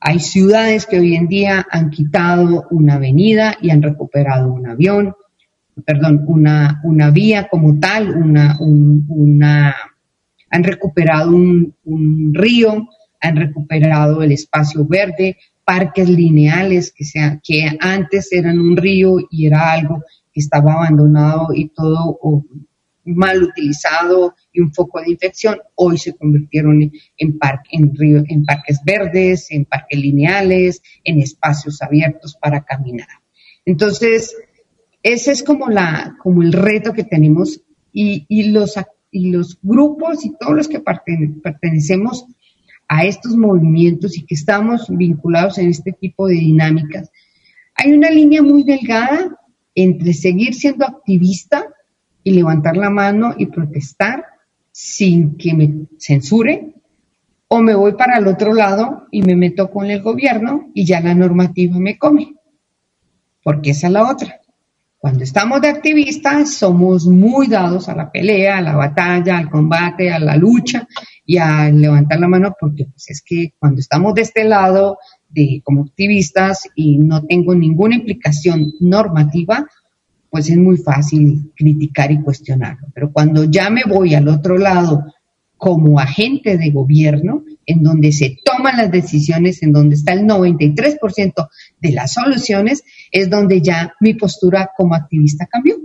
[0.00, 5.14] Hay ciudades que hoy en día han quitado una avenida y han recuperado un avión,
[5.84, 9.74] perdón, una, una vía como tal, una, una,
[10.50, 12.88] han recuperado un, un río,
[13.20, 19.46] han recuperado el espacio verde, parques lineales que, sea, que antes eran un río y
[19.46, 22.18] era algo que estaba abandonado y todo
[23.06, 29.98] mal utilizado y un foco de infección, hoy se convirtieron en, parques verdes, en parques
[29.98, 33.08] lineales, en espacios abiertos para caminar.
[33.64, 34.36] Entonces,
[35.02, 38.74] ese es como, la, como el reto que tenemos y, y los,
[39.10, 42.26] y los grupos y todos los que pertenecemos
[42.88, 47.10] a estos movimientos y que estamos vinculados en este tipo de dinámicas,
[47.74, 49.36] hay una línea muy delgada
[49.74, 51.66] entre seguir siendo activista
[52.26, 54.24] y levantar la mano y protestar
[54.72, 56.74] sin que me censuren,
[57.46, 61.00] o me voy para el otro lado y me meto con el gobierno y ya
[61.00, 62.34] la normativa me come,
[63.44, 64.40] porque esa es la otra.
[64.98, 70.10] Cuando estamos de activistas somos muy dados a la pelea, a la batalla, al combate,
[70.10, 70.88] a la lucha
[71.24, 75.62] y a levantar la mano porque pues, es que cuando estamos de este lado de
[75.62, 79.64] como activistas y no tengo ninguna implicación normativa,
[80.36, 82.88] pues es muy fácil criticar y cuestionarlo.
[82.92, 85.02] Pero cuando ya me voy al otro lado
[85.56, 91.48] como agente de gobierno, en donde se toman las decisiones, en donde está el 93%
[91.80, 95.76] de las soluciones, es donde ya mi postura como activista cambió.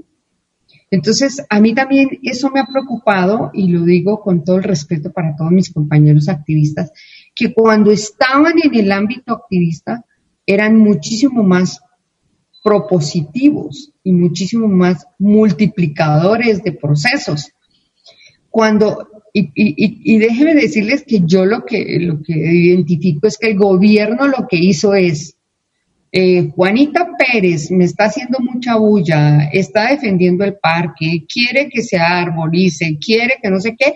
[0.90, 5.14] Entonces, a mí también eso me ha preocupado, y lo digo con todo el respeto
[5.14, 6.92] para todos mis compañeros activistas,
[7.34, 10.04] que cuando estaban en el ámbito activista
[10.46, 11.80] eran muchísimo más
[12.64, 17.52] propositivos y muchísimo más multiplicadores de procesos.
[18.50, 23.58] Cuando, y, y, déjenme decirles que yo lo que, lo que identifico es que el
[23.58, 25.36] gobierno lo que hizo es
[26.14, 31.98] eh, Juanita Pérez me está haciendo mucha bulla, está defendiendo el parque, quiere que se
[31.98, 33.94] arborice, quiere que no sé qué.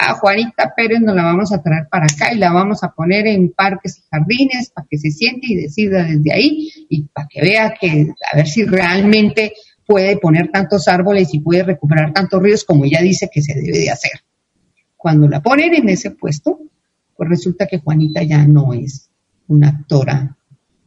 [0.00, 3.26] A Juanita Pérez nos la vamos a traer para acá y la vamos a poner
[3.26, 7.40] en parques y jardines para que se siente y decida desde ahí y para que
[7.40, 12.64] vea que a ver si realmente puede poner tantos árboles y puede recuperar tantos ríos
[12.64, 14.12] como ella dice que se debe de hacer.
[14.96, 16.60] Cuando la ponen en ese puesto,
[17.16, 19.10] pues resulta que Juanita ya no es
[19.48, 20.36] una actora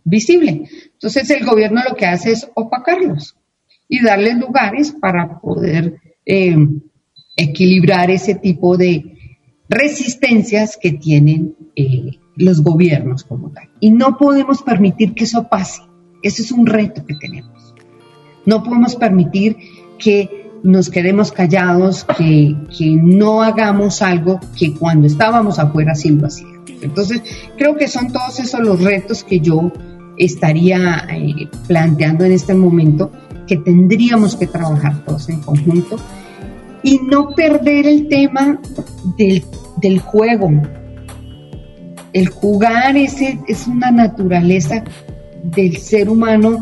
[0.05, 0.69] visible.
[0.93, 3.35] Entonces el gobierno lo que hace es opacarlos
[3.89, 6.55] y darles lugares para poder eh,
[7.35, 9.17] equilibrar ese tipo de
[9.69, 13.69] resistencias que tienen eh, los gobiernos como tal.
[13.79, 15.81] Y no podemos permitir que eso pase.
[16.21, 17.73] Ese es un reto que tenemos.
[18.45, 19.57] No podemos permitir
[19.97, 26.27] que nos quedemos callados, que, que no hagamos algo que cuando estábamos afuera sí lo
[26.27, 26.51] hacíamos.
[26.81, 27.21] Entonces,
[27.57, 29.71] creo que son todos esos los retos que yo
[30.17, 33.11] estaría eh, planteando en este momento
[33.47, 35.97] que tendríamos que trabajar todos en conjunto
[36.83, 38.59] y no perder el tema
[39.17, 39.43] del,
[39.77, 40.49] del juego.
[42.13, 43.17] El jugar es,
[43.47, 44.83] es una naturaleza
[45.43, 46.61] del ser humano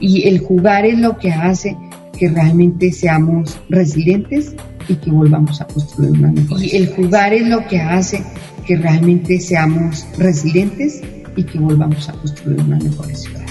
[0.00, 1.76] y el jugar es lo que hace
[2.18, 4.54] que realmente seamos resilientes
[4.88, 6.62] y que volvamos a construir una mejor.
[6.62, 8.22] Y el jugar es lo que hace
[8.66, 11.02] que realmente seamos resilientes
[11.36, 13.44] y que volvamos a construir una mejor ciudad.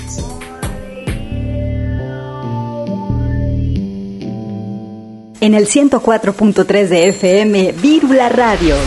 [5.43, 8.77] En el 104.3 de FM, Vírula Radio.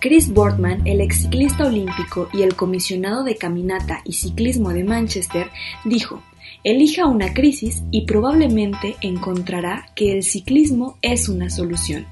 [0.00, 5.48] Chris Boardman, el ex ciclista olímpico y el comisionado de caminata y ciclismo de Manchester,
[5.86, 6.22] dijo,
[6.64, 12.04] elija una crisis y probablemente encontrará que el ciclismo es una solución.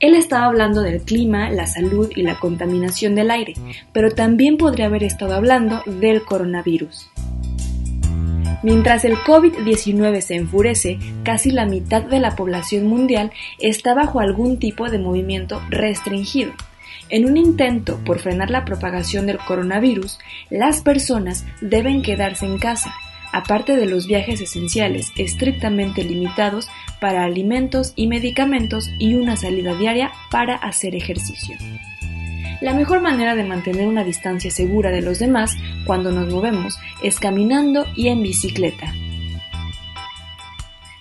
[0.00, 3.52] Él estaba hablando del clima, la salud y la contaminación del aire,
[3.92, 7.10] pero también podría haber estado hablando del coronavirus.
[8.62, 14.58] Mientras el COVID-19 se enfurece, casi la mitad de la población mundial está bajo algún
[14.58, 16.52] tipo de movimiento restringido.
[17.10, 22.94] En un intento por frenar la propagación del coronavirus, las personas deben quedarse en casa,
[23.32, 26.68] aparte de los viajes esenciales estrictamente limitados
[27.00, 31.56] para alimentos y medicamentos y una salida diaria para hacer ejercicio.
[32.60, 35.56] La mejor manera de mantener una distancia segura de los demás
[35.86, 38.92] cuando nos movemos es caminando y en bicicleta.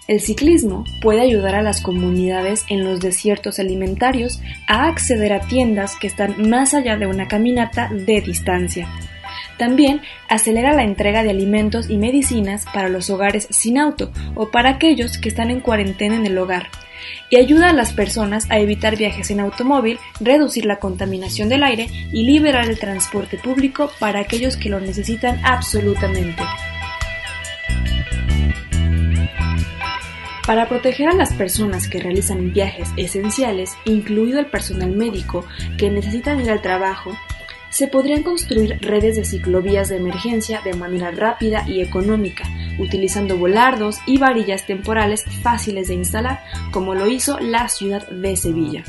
[0.10, 5.98] El ciclismo puede ayudar a las comunidades en los desiertos alimentarios a acceder a tiendas
[5.98, 8.88] que están más allá de una caminata de distancia.
[9.60, 14.70] También acelera la entrega de alimentos y medicinas para los hogares sin auto o para
[14.70, 16.70] aquellos que están en cuarentena en el hogar
[17.30, 21.90] y ayuda a las personas a evitar viajes en automóvil, reducir la contaminación del aire
[22.12, 26.44] y liberar el transporte público para aquellos que lo necesitan absolutamente.
[30.48, 35.46] Para proteger a las personas que realizan viajes esenciales, incluido el personal médico
[35.78, 37.12] que necesitan ir al trabajo,
[37.70, 42.44] se podrían construir redes de ciclovías de emergencia de manera rápida y económica,
[42.78, 48.84] utilizando volardos y varillas temporales fáciles de instalar, como lo hizo la ciudad de Sevilla.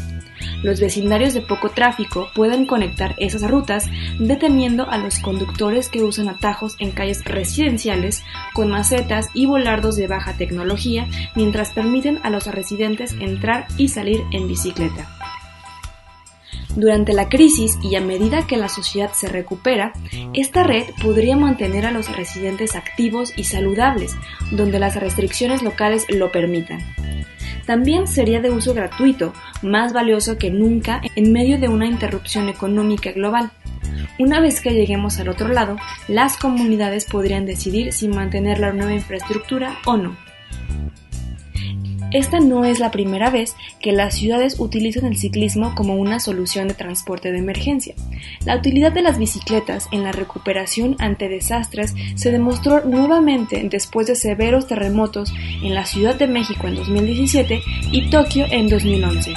[0.63, 3.87] Los vecindarios de poco tráfico pueden conectar esas rutas
[4.19, 8.23] deteniendo a los conductores que usan atajos en calles residenciales
[8.53, 14.21] con macetas y volardos de baja tecnología mientras permiten a los residentes entrar y salir
[14.33, 15.20] en bicicleta.
[16.77, 19.93] Durante la crisis y a medida que la sociedad se recupera,
[20.35, 24.15] esta red podría mantener a los residentes activos y saludables,
[24.53, 26.81] donde las restricciones locales lo permitan.
[27.67, 33.13] También sería de uso gratuito, más valioso que nunca en medio de una interrupción económica
[33.13, 33.51] global.
[34.19, 35.77] Una vez que lleguemos al otro lado,
[36.09, 40.17] las comunidades podrían decidir si mantener la nueva infraestructura o no.
[42.13, 46.67] Esta no es la primera vez que las ciudades utilizan el ciclismo como una solución
[46.67, 47.95] de transporte de emergencia.
[48.45, 54.17] La utilidad de las bicicletas en la recuperación ante desastres se demostró nuevamente después de
[54.17, 55.33] severos terremotos
[55.63, 59.33] en la Ciudad de México en 2017 y Tokio en 2011.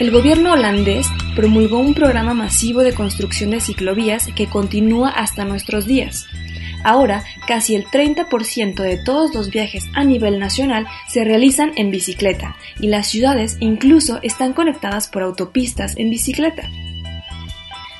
[0.00, 5.86] El gobierno holandés promulgó un programa masivo de construcción de ciclovías que continúa hasta nuestros
[5.86, 6.26] días.
[6.84, 12.56] Ahora, casi el 30% de todos los viajes a nivel nacional se realizan en bicicleta
[12.80, 16.70] y las ciudades incluso están conectadas por autopistas en bicicleta.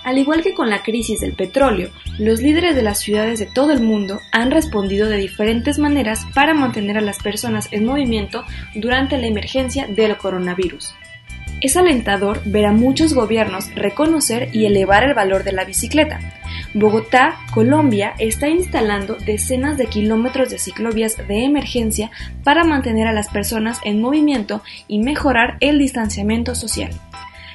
[0.07, 3.73] Al igual que con la crisis del petróleo, los líderes de las ciudades de todo
[3.73, 8.45] el mundo han respondido de diferentes maneras para mantener a las personas en movimiento
[8.77, 10.95] durante la emergencia del coronavirus.
[11.61, 16.21] Es alentador ver a muchos gobiernos reconocer y elevar el valor de la bicicleta,
[16.79, 22.11] Bogotá, Colombia, está instalando decenas de kilómetros de ciclovías de emergencia
[22.45, 26.91] para mantener a las personas en movimiento y mejorar el distanciamiento social.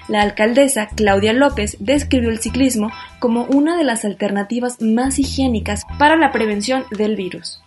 [0.08, 2.89] La alcaldesa Claudia López describió el ciclismo
[3.20, 7.62] como una de las alternativas más higiénicas para la prevención del virus.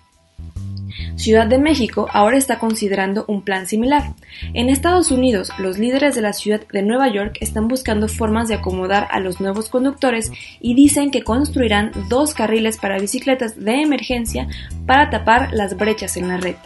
[1.17, 4.15] Ciudad de México ahora está considerando un plan similar.
[4.53, 8.55] En Estados Unidos, los líderes de la ciudad de Nueva York están buscando formas de
[8.55, 10.31] acomodar a los nuevos conductores
[10.61, 14.49] y dicen que construirán dos carriles para bicicletas de emergencia
[14.87, 16.57] para tapar las brechas en la red.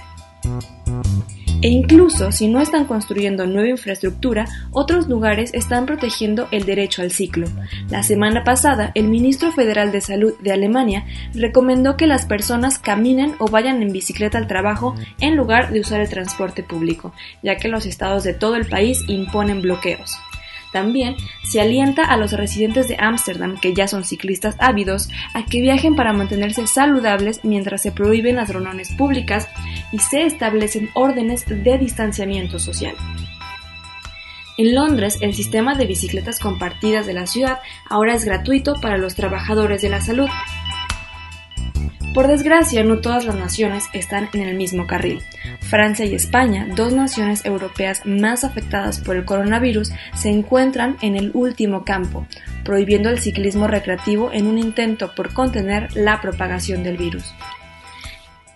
[1.60, 7.10] E incluso si no están construyendo nueva infraestructura, otros lugares están protegiendo el derecho al
[7.10, 7.48] ciclo.
[7.90, 11.04] La semana pasada, el ministro federal de Salud de Alemania
[11.34, 16.00] recomendó que las personas caminen o vayan en bicicleta al trabajo en lugar de usar
[16.00, 20.16] el transporte público, ya que los estados de todo el país imponen bloqueos.
[20.72, 25.60] También se alienta a los residentes de Ámsterdam, que ya son ciclistas ávidos, a que
[25.60, 29.48] viajen para mantenerse saludables mientras se prohíben las reuniones públicas
[29.92, 32.94] y se establecen órdenes de distanciamiento social.
[34.58, 39.14] En Londres, el sistema de bicicletas compartidas de la ciudad ahora es gratuito para los
[39.14, 40.28] trabajadores de la salud.
[42.14, 45.22] Por desgracia, no todas las naciones están en el mismo carril.
[45.60, 51.30] Francia y España, dos naciones europeas más afectadas por el coronavirus, se encuentran en el
[51.34, 52.26] último campo,
[52.64, 57.32] prohibiendo el ciclismo recreativo en un intento por contener la propagación del virus.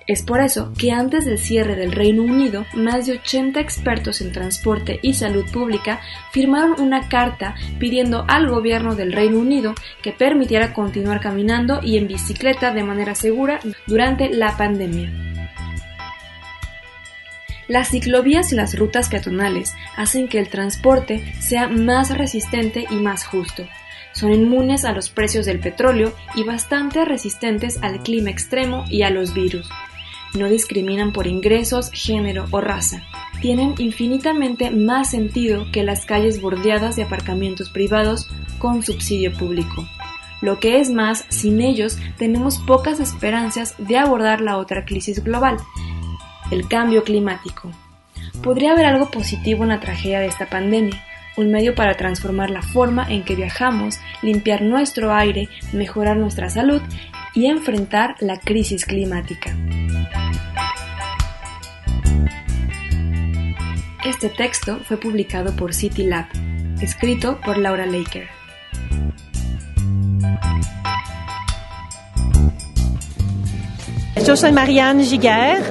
[0.07, 4.33] Es por eso que antes del cierre del Reino Unido, más de 80 expertos en
[4.33, 6.01] transporte y salud pública
[6.33, 12.09] firmaron una carta pidiendo al gobierno del Reino Unido que permitiera continuar caminando y en
[12.09, 15.13] bicicleta de manera segura durante la pandemia.
[17.69, 23.25] Las ciclovías y las rutas peatonales hacen que el transporte sea más resistente y más
[23.25, 23.67] justo.
[24.13, 29.11] Son inmunes a los precios del petróleo y bastante resistentes al clima extremo y a
[29.11, 29.71] los virus
[30.35, 33.03] no discriminan por ingresos, género o raza.
[33.41, 39.87] Tienen infinitamente más sentido que las calles bordeadas de aparcamientos privados con subsidio público.
[40.41, 45.57] Lo que es más, sin ellos tenemos pocas esperanzas de abordar la otra crisis global,
[46.51, 47.71] el cambio climático.
[48.43, 51.01] Podría haber algo positivo en la tragedia de esta pandemia,
[51.37, 56.83] un medio para transformar la forma en que viajamos, limpiar nuestro aire, mejorar nuestra salud
[57.35, 59.57] y enfrentar la crisis climática.
[64.05, 66.27] Este texto fue publicado por City Lab,
[66.81, 68.29] escrito por Laura Laker.
[74.21, 75.63] Yo soy Marianne Giguer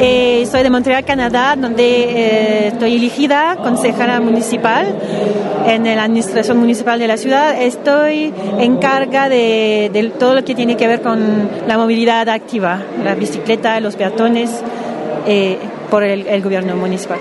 [0.00, 4.94] y soy de Montreal, Canadá, donde eh, estoy elegida consejera municipal
[5.66, 7.60] en la administración municipal de la ciudad.
[7.60, 13.14] Estoy en carga de, todo lo que tiene que ver con la movilidad activa, la
[13.14, 14.50] bicicleta, los peatones,
[15.26, 15.58] eh,
[15.90, 17.18] por el gobierno municipal.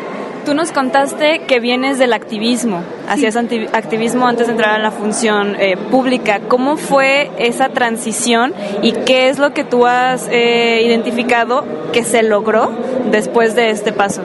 [0.47, 5.57] Tú nos contaste que vienes del activismo, hacías activismo antes de entrar a la función
[5.59, 6.39] eh, pública.
[6.47, 12.23] ¿Cómo fue esa transición y qué es lo que tú has eh, identificado que se
[12.23, 12.71] logró
[13.11, 14.21] después de este paso?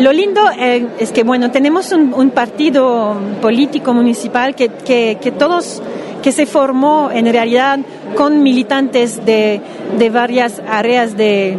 [0.00, 5.80] Lo lindo eh, es que, bueno, tenemos un, partido político municipal que, que, todos
[6.24, 7.78] que se formó en realidad
[8.16, 9.60] con militantes de,
[9.96, 11.56] de varias áreas de,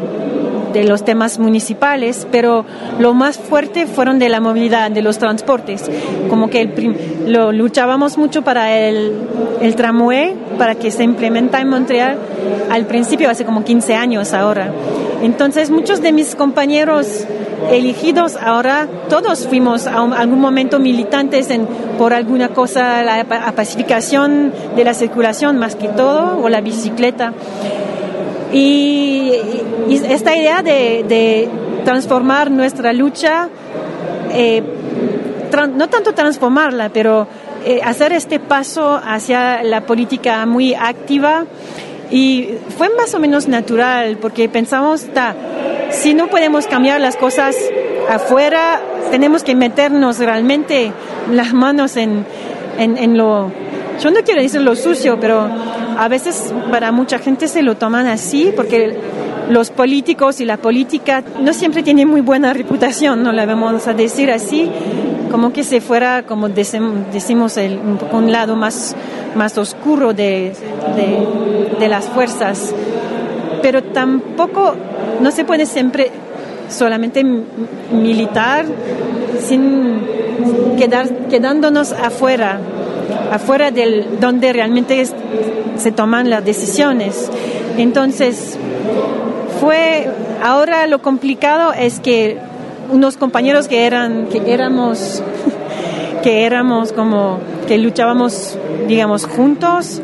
[0.78, 2.66] de los temas municipales, pero
[3.00, 5.90] lo más fuerte fueron de la movilidad, de los transportes.
[6.30, 6.66] Como que
[7.26, 9.14] lo luchábamos mucho para el,
[9.62, 12.18] el tramway, para que se implementa en Montreal
[12.70, 14.72] al principio, hace como 15 años ahora.
[15.22, 17.26] Entonces muchos de mis compañeros
[17.72, 21.66] elegidos ahora, todos fuimos a, algún momento militantes en,
[21.98, 23.26] por alguna cosa, la
[23.56, 27.34] pacificación de la circulación más que todo, o la bicicleta.
[28.54, 29.34] Y,
[29.90, 31.50] esta idea de,
[31.84, 33.48] transformar nuestra lucha,
[34.32, 34.62] eh,
[35.74, 37.28] no tanto transformarla, pero
[37.66, 41.46] eh, hacer este paso hacia la política muy activa,
[42.12, 45.06] y fue más o menos natural, porque pensamos,
[45.92, 47.56] si no podemos cambiar las cosas
[48.10, 48.82] afuera,
[49.12, 50.92] tenemos que meternos realmente
[51.32, 52.26] las manos en,
[52.78, 53.52] en lo,
[54.02, 55.50] yo no quiero decir lo sucio, pero
[55.98, 58.98] a veces para mucha gente se lo toman así porque
[59.50, 63.94] los políticos y la política no siempre tienen muy buena reputación, no la vamos a
[63.94, 64.70] decir así,
[65.32, 67.58] como que se fuera, como decimos,
[68.12, 68.96] un, lado más,
[69.36, 70.54] más oscuro de,
[71.80, 72.74] de, las fuerzas.
[73.62, 74.76] Pero tampoco,
[75.22, 76.12] no se puede siempre
[76.70, 78.66] solamente militar
[79.40, 80.02] sin
[81.30, 82.60] quedándonos afuera
[83.32, 85.04] afuera del donde realmente
[85.78, 87.30] se toman las decisiones.
[87.78, 88.58] Entonces,
[89.60, 90.10] fue
[90.44, 92.38] ahora lo complicado es que
[92.92, 95.24] unos compañeros que eran que éramos
[96.24, 100.02] que éramos como que luchábamos digamos juntos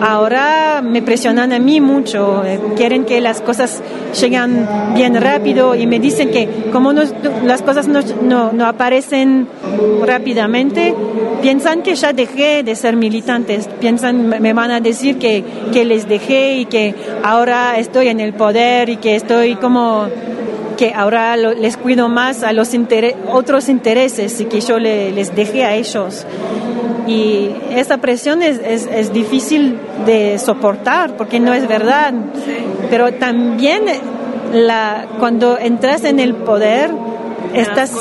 [0.00, 3.82] ahora me presionan a mí mucho, eh, quieren que las cosas
[4.20, 8.00] lleguen bien rápido y me dicen que como las cosas no,
[8.52, 9.48] no, aparecen
[10.04, 10.94] rápidamente,
[11.42, 16.58] piensan que ya dejé de ser militantes, piensan, me van a decir que les dejé
[16.58, 20.06] y que ahora estoy en el poder y que estoy como
[20.80, 22.70] que ahora les cuido más a los
[23.30, 26.24] otros intereses y que yo les dejé a ellos.
[27.06, 32.14] Y esa presión es, es, difícil de soportar porque no es verdad.
[32.88, 33.82] Pero también
[34.54, 36.90] la, cuando entras en el poder,
[37.52, 37.94] estás,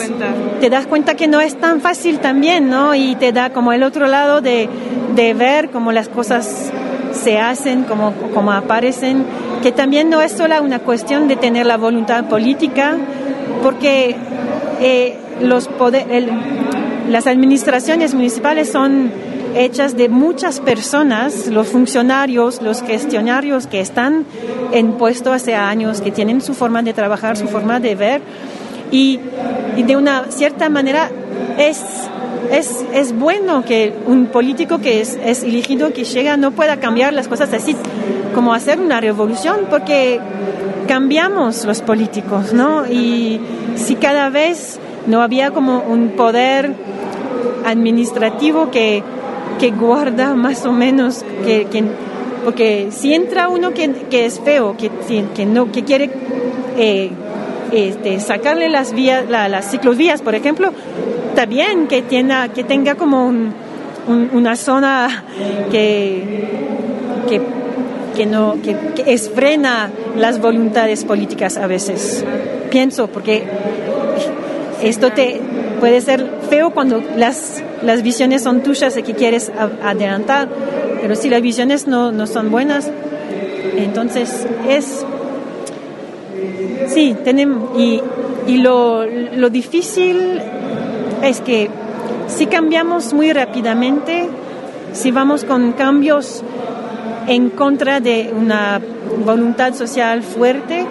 [0.62, 2.96] te das cuenta que no es tan fácil también, ¿no?
[2.96, 4.70] Y te da como el otro lado de,
[5.16, 6.72] de ver cómo las cosas
[7.12, 9.26] se hacen, cómo, cómo aparecen,
[9.62, 12.98] que también no es solo una cuestión de tener la voluntad política,
[13.64, 14.16] porque
[14.82, 16.06] eh, los poder,
[17.10, 19.12] las administraciones municipales son
[19.56, 24.26] hechas de muchas personas, los funcionarios, los gestionarios que están
[24.72, 28.22] en puesto hace años, que tienen su forma de trabajar, su forma de ver,
[28.92, 29.20] y,
[29.78, 31.10] de una cierta manera
[31.58, 31.82] es,
[32.52, 37.28] es, es, bueno que un político que es, elegido, que llega, no pueda cambiar las
[37.28, 37.76] cosas así,
[38.34, 40.20] como hacer una revolución, porque
[40.88, 42.88] cambiamos los políticos, ¿no?
[42.88, 43.40] Y
[43.76, 46.74] si cada vez no había como un poder
[47.66, 49.04] administrativo que
[49.60, 51.68] que guarda más o menos, que,
[52.44, 54.90] porque si entra uno que, que es feo, que,
[55.36, 56.10] que, no, que quiere
[56.78, 57.12] eh,
[57.72, 60.72] este, sacarle las vías, las ciclovías, por ejemplo,
[61.40, 63.32] está bien que, tenga, que tenga como
[64.10, 65.24] una zona
[65.72, 66.22] que,
[67.30, 67.40] que,
[68.14, 72.26] que no, que, que esfrena las voluntades políticas a veces.
[72.70, 73.46] Pienso, porque
[74.84, 75.40] esto te
[75.80, 79.50] puede ser feo cuando las las visiones son tuyas y que quieres
[79.82, 80.50] adelantar,
[81.02, 82.92] pero si las visiones no, no son buenas,
[83.78, 85.06] entonces es...
[86.90, 87.80] Sí, tenemos...
[87.80, 88.02] Y,
[88.46, 90.42] y lo, lo difícil
[91.24, 91.70] es que
[92.28, 94.30] si cambiamos muy rápidamente,
[94.94, 96.44] si vamos con cambios
[97.28, 98.82] en contra de una
[99.26, 100.86] voluntad social fuerte,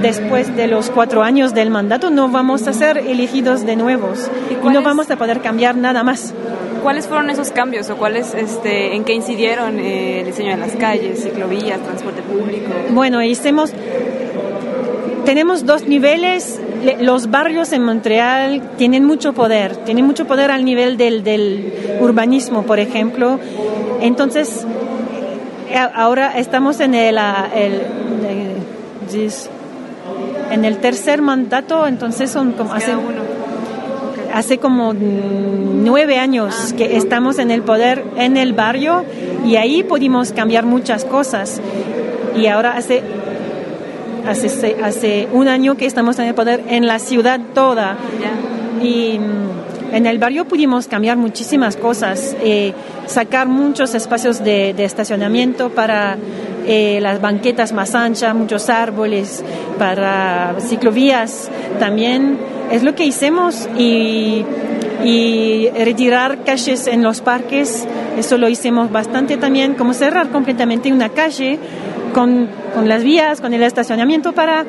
[0.00, 4.68] después de los cuatro años del mandato no vamos a ser elegidos de nuevos y,
[4.68, 6.34] no vamos a poder cambiar nada más.
[6.82, 10.76] ¿Cuáles fueron esos cambios o cuáles, este, en qué incidieron eh, el diseño de las
[10.76, 12.70] calles, ciclovías, transporte público?
[12.90, 13.72] Bueno, hicimos,
[15.24, 16.60] tenemos dos niveles.
[17.00, 22.62] Los barrios en Montreal tienen mucho poder, tienen mucho poder al nivel del, del urbanismo,
[22.62, 23.40] por ejemplo.
[24.00, 24.64] Entonces,
[25.94, 27.18] ahora estamos en el,
[27.54, 27.74] el,
[28.28, 29.30] el
[30.50, 32.92] en el tercer mandato, entonces son como hace,
[34.32, 39.04] hace como nueve años ah, que estamos en el poder en el barrio
[39.44, 41.60] y ahí pudimos cambiar muchas cosas.
[42.36, 43.02] Y ahora hace,
[44.28, 47.96] hace, hace un año que estamos en el poder en la ciudad toda.
[48.82, 52.74] Y mm, en el barrio pudimos cambiar muchísimas cosas, eh,
[53.06, 56.18] sacar muchos espacios de, estacionamiento para
[56.66, 59.42] eh, las banquetas más anchas, muchos árboles
[59.78, 62.38] para ciclovías también.
[62.70, 64.44] Es lo que hicimos y,
[65.02, 67.86] y retirar calles en los parques,
[68.18, 71.58] eso lo hicimos bastante también, como cerrar completamente una calle
[72.14, 74.64] con, con las vías, con el estacionamiento para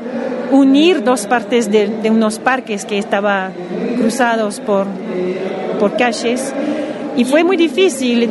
[0.51, 3.53] unir dos partes de, unos parques que estaban
[3.97, 4.87] cruzados por,
[5.79, 6.53] por calles
[7.19, 8.29] y fue muy difícil,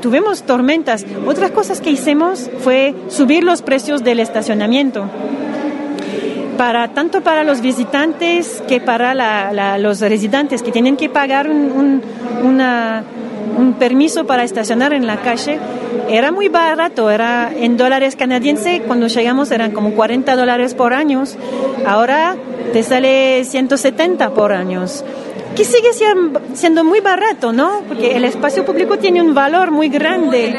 [0.00, 1.04] tuvimos tormentas.
[1.26, 5.10] Otras cosas que hicimos fue subir los precios del estacionamiento.
[6.56, 12.02] Para, tanto para los visitantes que para los residentes que tienen que pagar un,
[12.44, 12.60] un
[13.78, 15.58] permiso para estacionar en la calle,
[16.08, 21.24] era muy barato, era en dólares canadienses, cuando llegamos eran como 40 dólares por año,
[21.86, 22.36] ahora
[22.72, 25.04] te sale 170 por años
[25.54, 25.90] que sigue
[26.54, 27.82] siendo muy barato, ¿no?
[27.88, 30.58] Porque el espacio público tiene un valor muy grande.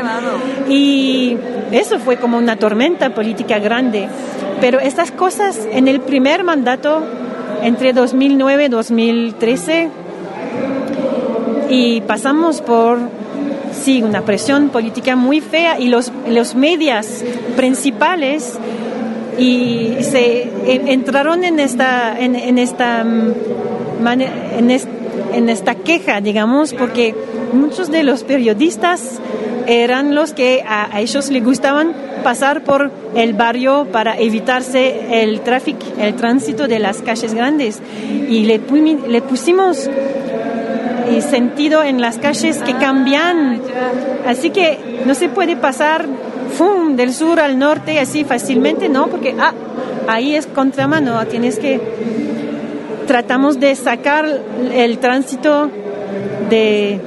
[0.70, 1.38] y
[1.72, 4.10] eso fue como una tormenta política grande.
[4.60, 7.04] Pero estas cosas en el primer mandato,
[7.64, 9.90] entre 2009 y 2013,
[11.72, 13.00] y pasamos por,
[13.72, 17.24] sí, una presión política muy fea y los, los medios
[17.56, 18.60] principales
[19.40, 23.34] y se entraron en esta, en esta mm,
[24.08, 27.16] en, en esta queja, digamos, porque
[27.54, 29.20] muchos de los periodistas
[29.68, 31.94] eran los que a, ellos les gustaban
[32.24, 37.80] pasar por el barrio para evitarse el tráfico, el tránsito de las calles grandes.
[38.30, 38.60] Y le,
[39.08, 39.90] le pusimos
[41.18, 43.62] eh, sentido en las calles que cambian.
[44.26, 46.06] Así que no se puede pasar
[46.58, 46.96] ¡fum!
[46.96, 49.08] del sur al norte así fácilmente, ¿no?
[49.08, 49.54] Porque ah,
[50.08, 51.80] ahí es contramano, tienes que
[53.08, 54.26] tratamos de sacar
[54.74, 55.70] el tránsito
[56.50, 57.00] de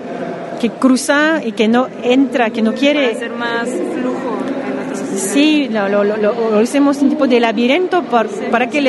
[0.60, 3.06] que cruza y que no entra, que no quiere.
[3.08, 4.36] Para hacer más flujo.
[5.16, 8.02] sí, lo, lo, lo, hacemos un tipo de laberinto
[8.50, 8.80] para que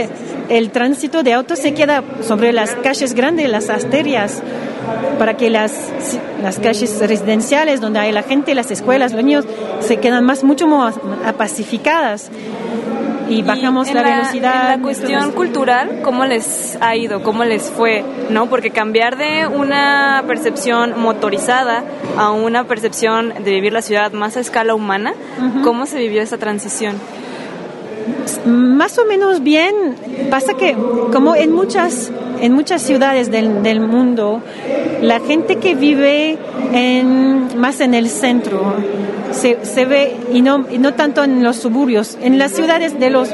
[0.50, 4.42] el tránsito de autos se queda sobre las calles grandes, las arterias,
[5.18, 5.72] para que las,
[6.42, 9.46] las calles residenciales donde hay la gente, las escuelas, los niños,
[9.80, 10.96] se quedan más, mucho más
[11.38, 12.30] pacificadas
[13.30, 14.74] y bajamos la, velocidad.
[14.74, 17.24] En la cuestión cultural, ¿cómo les ha ido?
[17.24, 18.04] ¿Cómo les fue?
[18.30, 18.48] ¿No?
[18.48, 21.84] Porque cambiar de una percepción motorizada
[22.18, 25.14] a una percepción de vivir la ciudad más a escala humana,
[25.64, 26.96] ¿cómo se vivió esa transición?
[28.46, 29.96] Más o menos bien.
[30.30, 30.76] Pasa que,
[31.12, 34.42] como en muchas en muchas ciudades del, del mundo,
[35.02, 36.38] la gente que vive
[36.74, 38.76] en, más en el centro
[39.32, 43.30] se, se ve, y no, no tanto en los suburbios, en las ciudades de los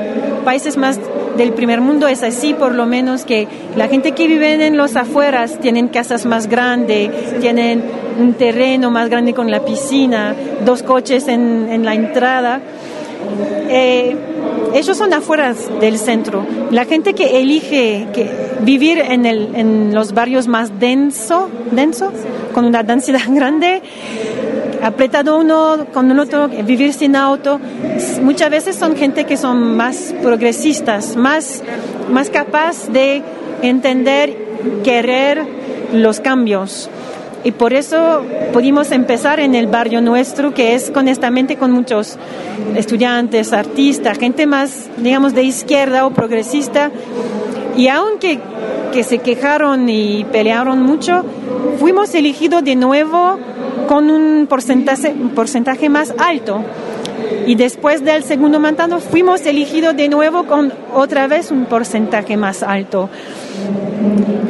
[0.45, 0.99] países más
[1.37, 4.95] del primer mundo es así, por lo menos que la gente que vive en los
[4.95, 7.09] afueras tienen casas más grandes,
[7.39, 7.83] tienen
[8.19, 12.61] un terreno más grande con la piscina, dos coches en, en la entrada.
[13.69, 14.15] Eh,
[14.73, 16.45] ellos son afuera del centro.
[16.71, 18.29] La gente que elige que
[18.61, 22.11] vivir en, el, en los barrios más denso, denso,
[22.53, 23.81] con una densidad grande,
[24.81, 27.59] apretado uno con el otro, vivir sin auto,
[28.21, 31.63] muchas veces son gente que son más progresistas, más,
[32.09, 33.21] más capaz de
[33.61, 34.35] entender,
[34.83, 35.45] querer
[35.93, 36.89] los cambios.
[37.43, 38.21] Y por eso
[38.53, 42.17] pudimos empezar en el barrio nuestro, que es honestamente con muchos
[42.75, 46.91] estudiantes, artistas, gente más, digamos, de izquierda o progresista.
[47.75, 48.39] Y aunque
[48.91, 51.23] que se quejaron y pelearon mucho,
[51.79, 53.39] fuimos elegidos de nuevo
[53.87, 56.63] con un porcentaje, un porcentaje más alto.
[57.45, 62.63] Y después del segundo mandato fuimos elegidos de nuevo con otra vez un porcentaje más
[62.63, 63.09] alto.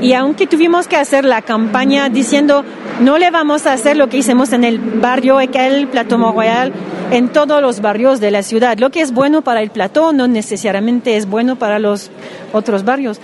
[0.02, 2.64] Y aunque tuvimos que hacer la campaña diciendo
[3.02, 6.72] no le vamos a hacer lo que hicimos en el barrio Ekel, Plató Royal,
[7.12, 8.78] en todos los barrios de la ciudad.
[8.78, 12.12] Lo que es bueno para el Plató no necesariamente es bueno para los
[12.54, 13.20] otros barrios.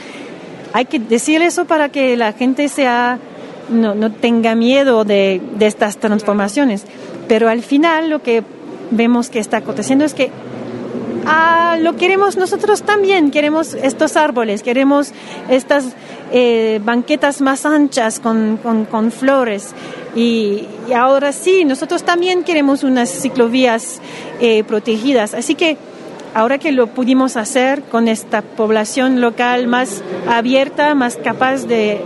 [0.74, 3.20] Hay que decir eso para que la gente sea,
[3.70, 6.86] no, no tenga miedo de, de estas transformaciones.
[7.28, 8.44] Pero al final lo que
[8.92, 10.32] vemos que está aconteciendo es que
[11.26, 15.12] ah, lo queremos nosotros también, queremos estos árboles, queremos
[15.50, 15.96] estas
[16.32, 19.74] eh, banquetas más anchas con, con, flores.
[20.16, 24.02] Y, y, ahora sí, nosotros también queremos unas ciclovías
[24.40, 25.34] eh, protegidas.
[25.34, 25.78] Así que
[26.34, 32.02] ahora que lo pudimos hacer con esta población local más abierta, más capaz de,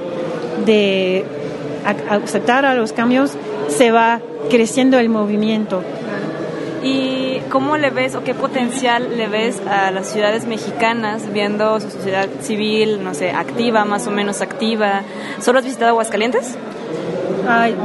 [0.65, 1.25] de
[2.09, 3.31] aceptar a los cambios,
[3.69, 5.83] se va creciendo el movimiento.
[6.83, 11.91] ¿Y cómo le ves o qué potencial le ves a las ciudades mexicanas viendo su
[11.91, 15.03] sociedad civil, no sé, activa, más o menos activa?
[15.39, 16.57] ¿Solo has visitado Aguascalientes?
[17.47, 17.75] Ay,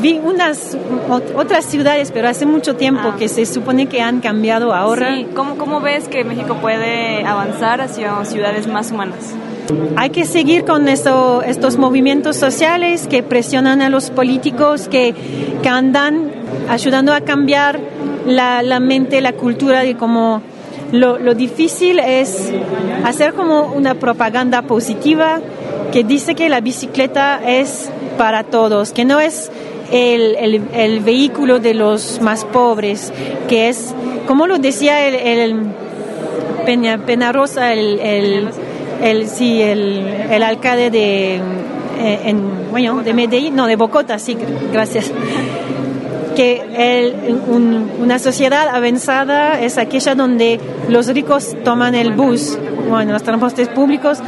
[0.00, 0.76] vi unas
[1.08, 3.16] otras ciudades, pero hace mucho tiempo ah.
[3.18, 5.14] que se supone que han cambiado ahora.
[5.14, 5.28] Sí.
[5.34, 9.34] ¿Cómo, ¿Cómo ves que México puede avanzar hacia ciudades más humanas?
[9.96, 15.14] Hay que seguir con esto, estos movimientos sociales que presionan a los políticos, que,
[15.62, 16.30] que andan
[16.68, 17.80] ayudando a cambiar
[18.26, 20.42] la, la mente, la cultura de cómo
[20.92, 22.52] lo, difícil es
[23.04, 25.40] hacer como una propaganda positiva
[25.90, 29.50] que dice que la bicicleta es para todos, que no es
[29.90, 30.36] el,
[30.74, 33.12] el, vehículo de los más pobres,
[33.48, 33.94] que es,
[34.26, 35.60] como lo decía el, el
[36.64, 38.48] Peña, el,
[39.02, 41.40] el, sí, el, el alcalde de,
[41.98, 44.36] en, bueno, de Medellín, no, de Bogotá, sí,
[44.72, 45.12] gracias
[46.34, 53.68] que una sociedad avanzada es aquella donde los ricos toman el bus, bueno, los transportes
[53.68, 54.18] públicos,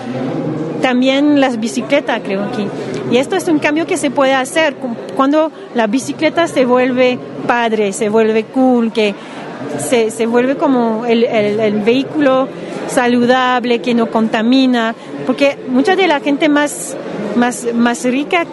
[0.83, 2.67] también las bicicletas, creo que.
[3.11, 4.77] Y esto es un cambio que se puede hacer
[5.17, 9.15] cuando la bicicleta se vuelve padre, se vuelve cool, que
[9.79, 12.49] se, se vuelve como el, el, vehículo
[12.89, 14.95] saludable, que no contamina,
[15.27, 16.97] porque mucha de la gente más,
[17.37, 18.45] más, más rica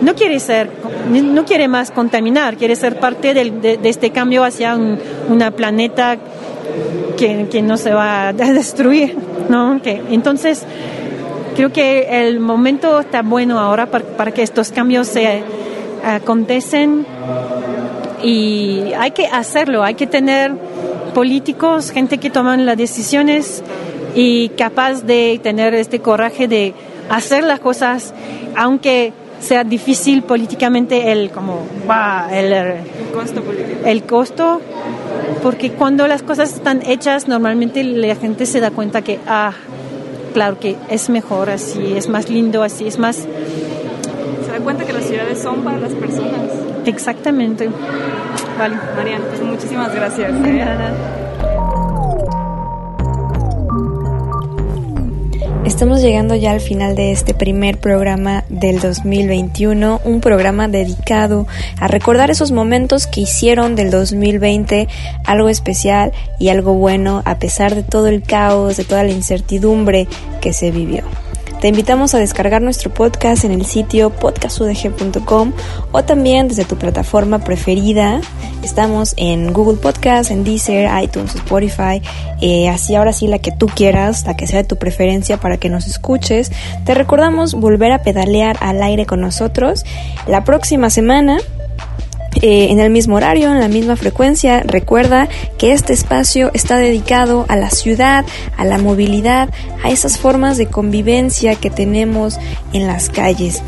[0.00, 0.70] no quiere ser,
[1.10, 4.98] no quiere más contaminar, quiere ser parte del, de, de, este cambio hacia un
[5.28, 6.16] una planeta
[7.16, 9.16] que, que, no se va a destruir,
[9.48, 9.80] ¿no?
[9.82, 10.64] Que, entonces,
[11.56, 15.42] creo que el momento está bueno ahora para, para que estos cambios se
[16.04, 17.06] acontecen
[18.22, 20.52] y hay que hacerlo, hay que tener
[21.14, 23.62] políticos, gente que toman las decisiones
[24.14, 26.74] y capaz de tener este coraje de
[27.10, 28.14] hacer las cosas,
[28.56, 33.80] aunque sea difícil políticamente el como va el, el, costo político.
[33.84, 34.60] el costo
[35.42, 39.52] porque cuando las cosas están hechas normalmente la gente se da cuenta que ah
[40.32, 43.26] claro que es mejor así es más lindo así es más
[44.62, 46.50] cuenta que las ciudades son para las personas
[46.86, 47.68] exactamente
[48.58, 50.64] vale Mariana pues muchísimas gracias ¿eh?
[55.64, 61.46] Estamos llegando ya al final de este primer programa del 2021, un programa dedicado
[61.78, 64.88] a recordar esos momentos que hicieron del 2020
[65.24, 70.08] algo especial y algo bueno a pesar de todo el caos, de toda la incertidumbre
[70.40, 71.04] que se vivió.
[71.62, 75.52] Te invitamos a descargar nuestro podcast en el sitio podcastudg.com
[75.92, 78.20] o también desde tu plataforma preferida.
[78.64, 82.02] Estamos en Google Podcast, en Deezer, iTunes, Spotify,
[82.40, 85.56] eh, así ahora sí la que tú quieras, la que sea de tu preferencia para
[85.56, 86.50] que nos escuches.
[86.84, 89.84] Te recordamos volver a pedalear al aire con nosotros
[90.26, 91.38] la próxima semana
[92.42, 94.62] eh, en el mismo horario, en la misma frecuencia.
[94.64, 95.28] Recuerda
[95.58, 98.24] que este espacio está dedicado a la ciudad,
[98.56, 99.48] a la movilidad,
[99.84, 102.38] a esas formas de convivencia que tenemos
[102.72, 103.62] en las calles.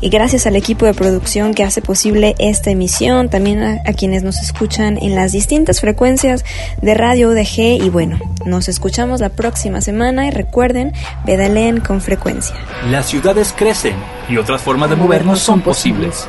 [0.00, 4.40] Y gracias al equipo de producción que hace posible esta emisión, también a, quienes nos
[4.40, 6.44] escuchan en las distintas frecuencias
[6.80, 7.82] de Radio UDG.
[7.82, 10.92] Y bueno, nos escuchamos la próxima semana y recuerden,
[11.26, 12.54] pedaleen con frecuencia.
[12.90, 13.96] Las ciudades crecen
[14.28, 16.28] y otras formas de movernos son posibles.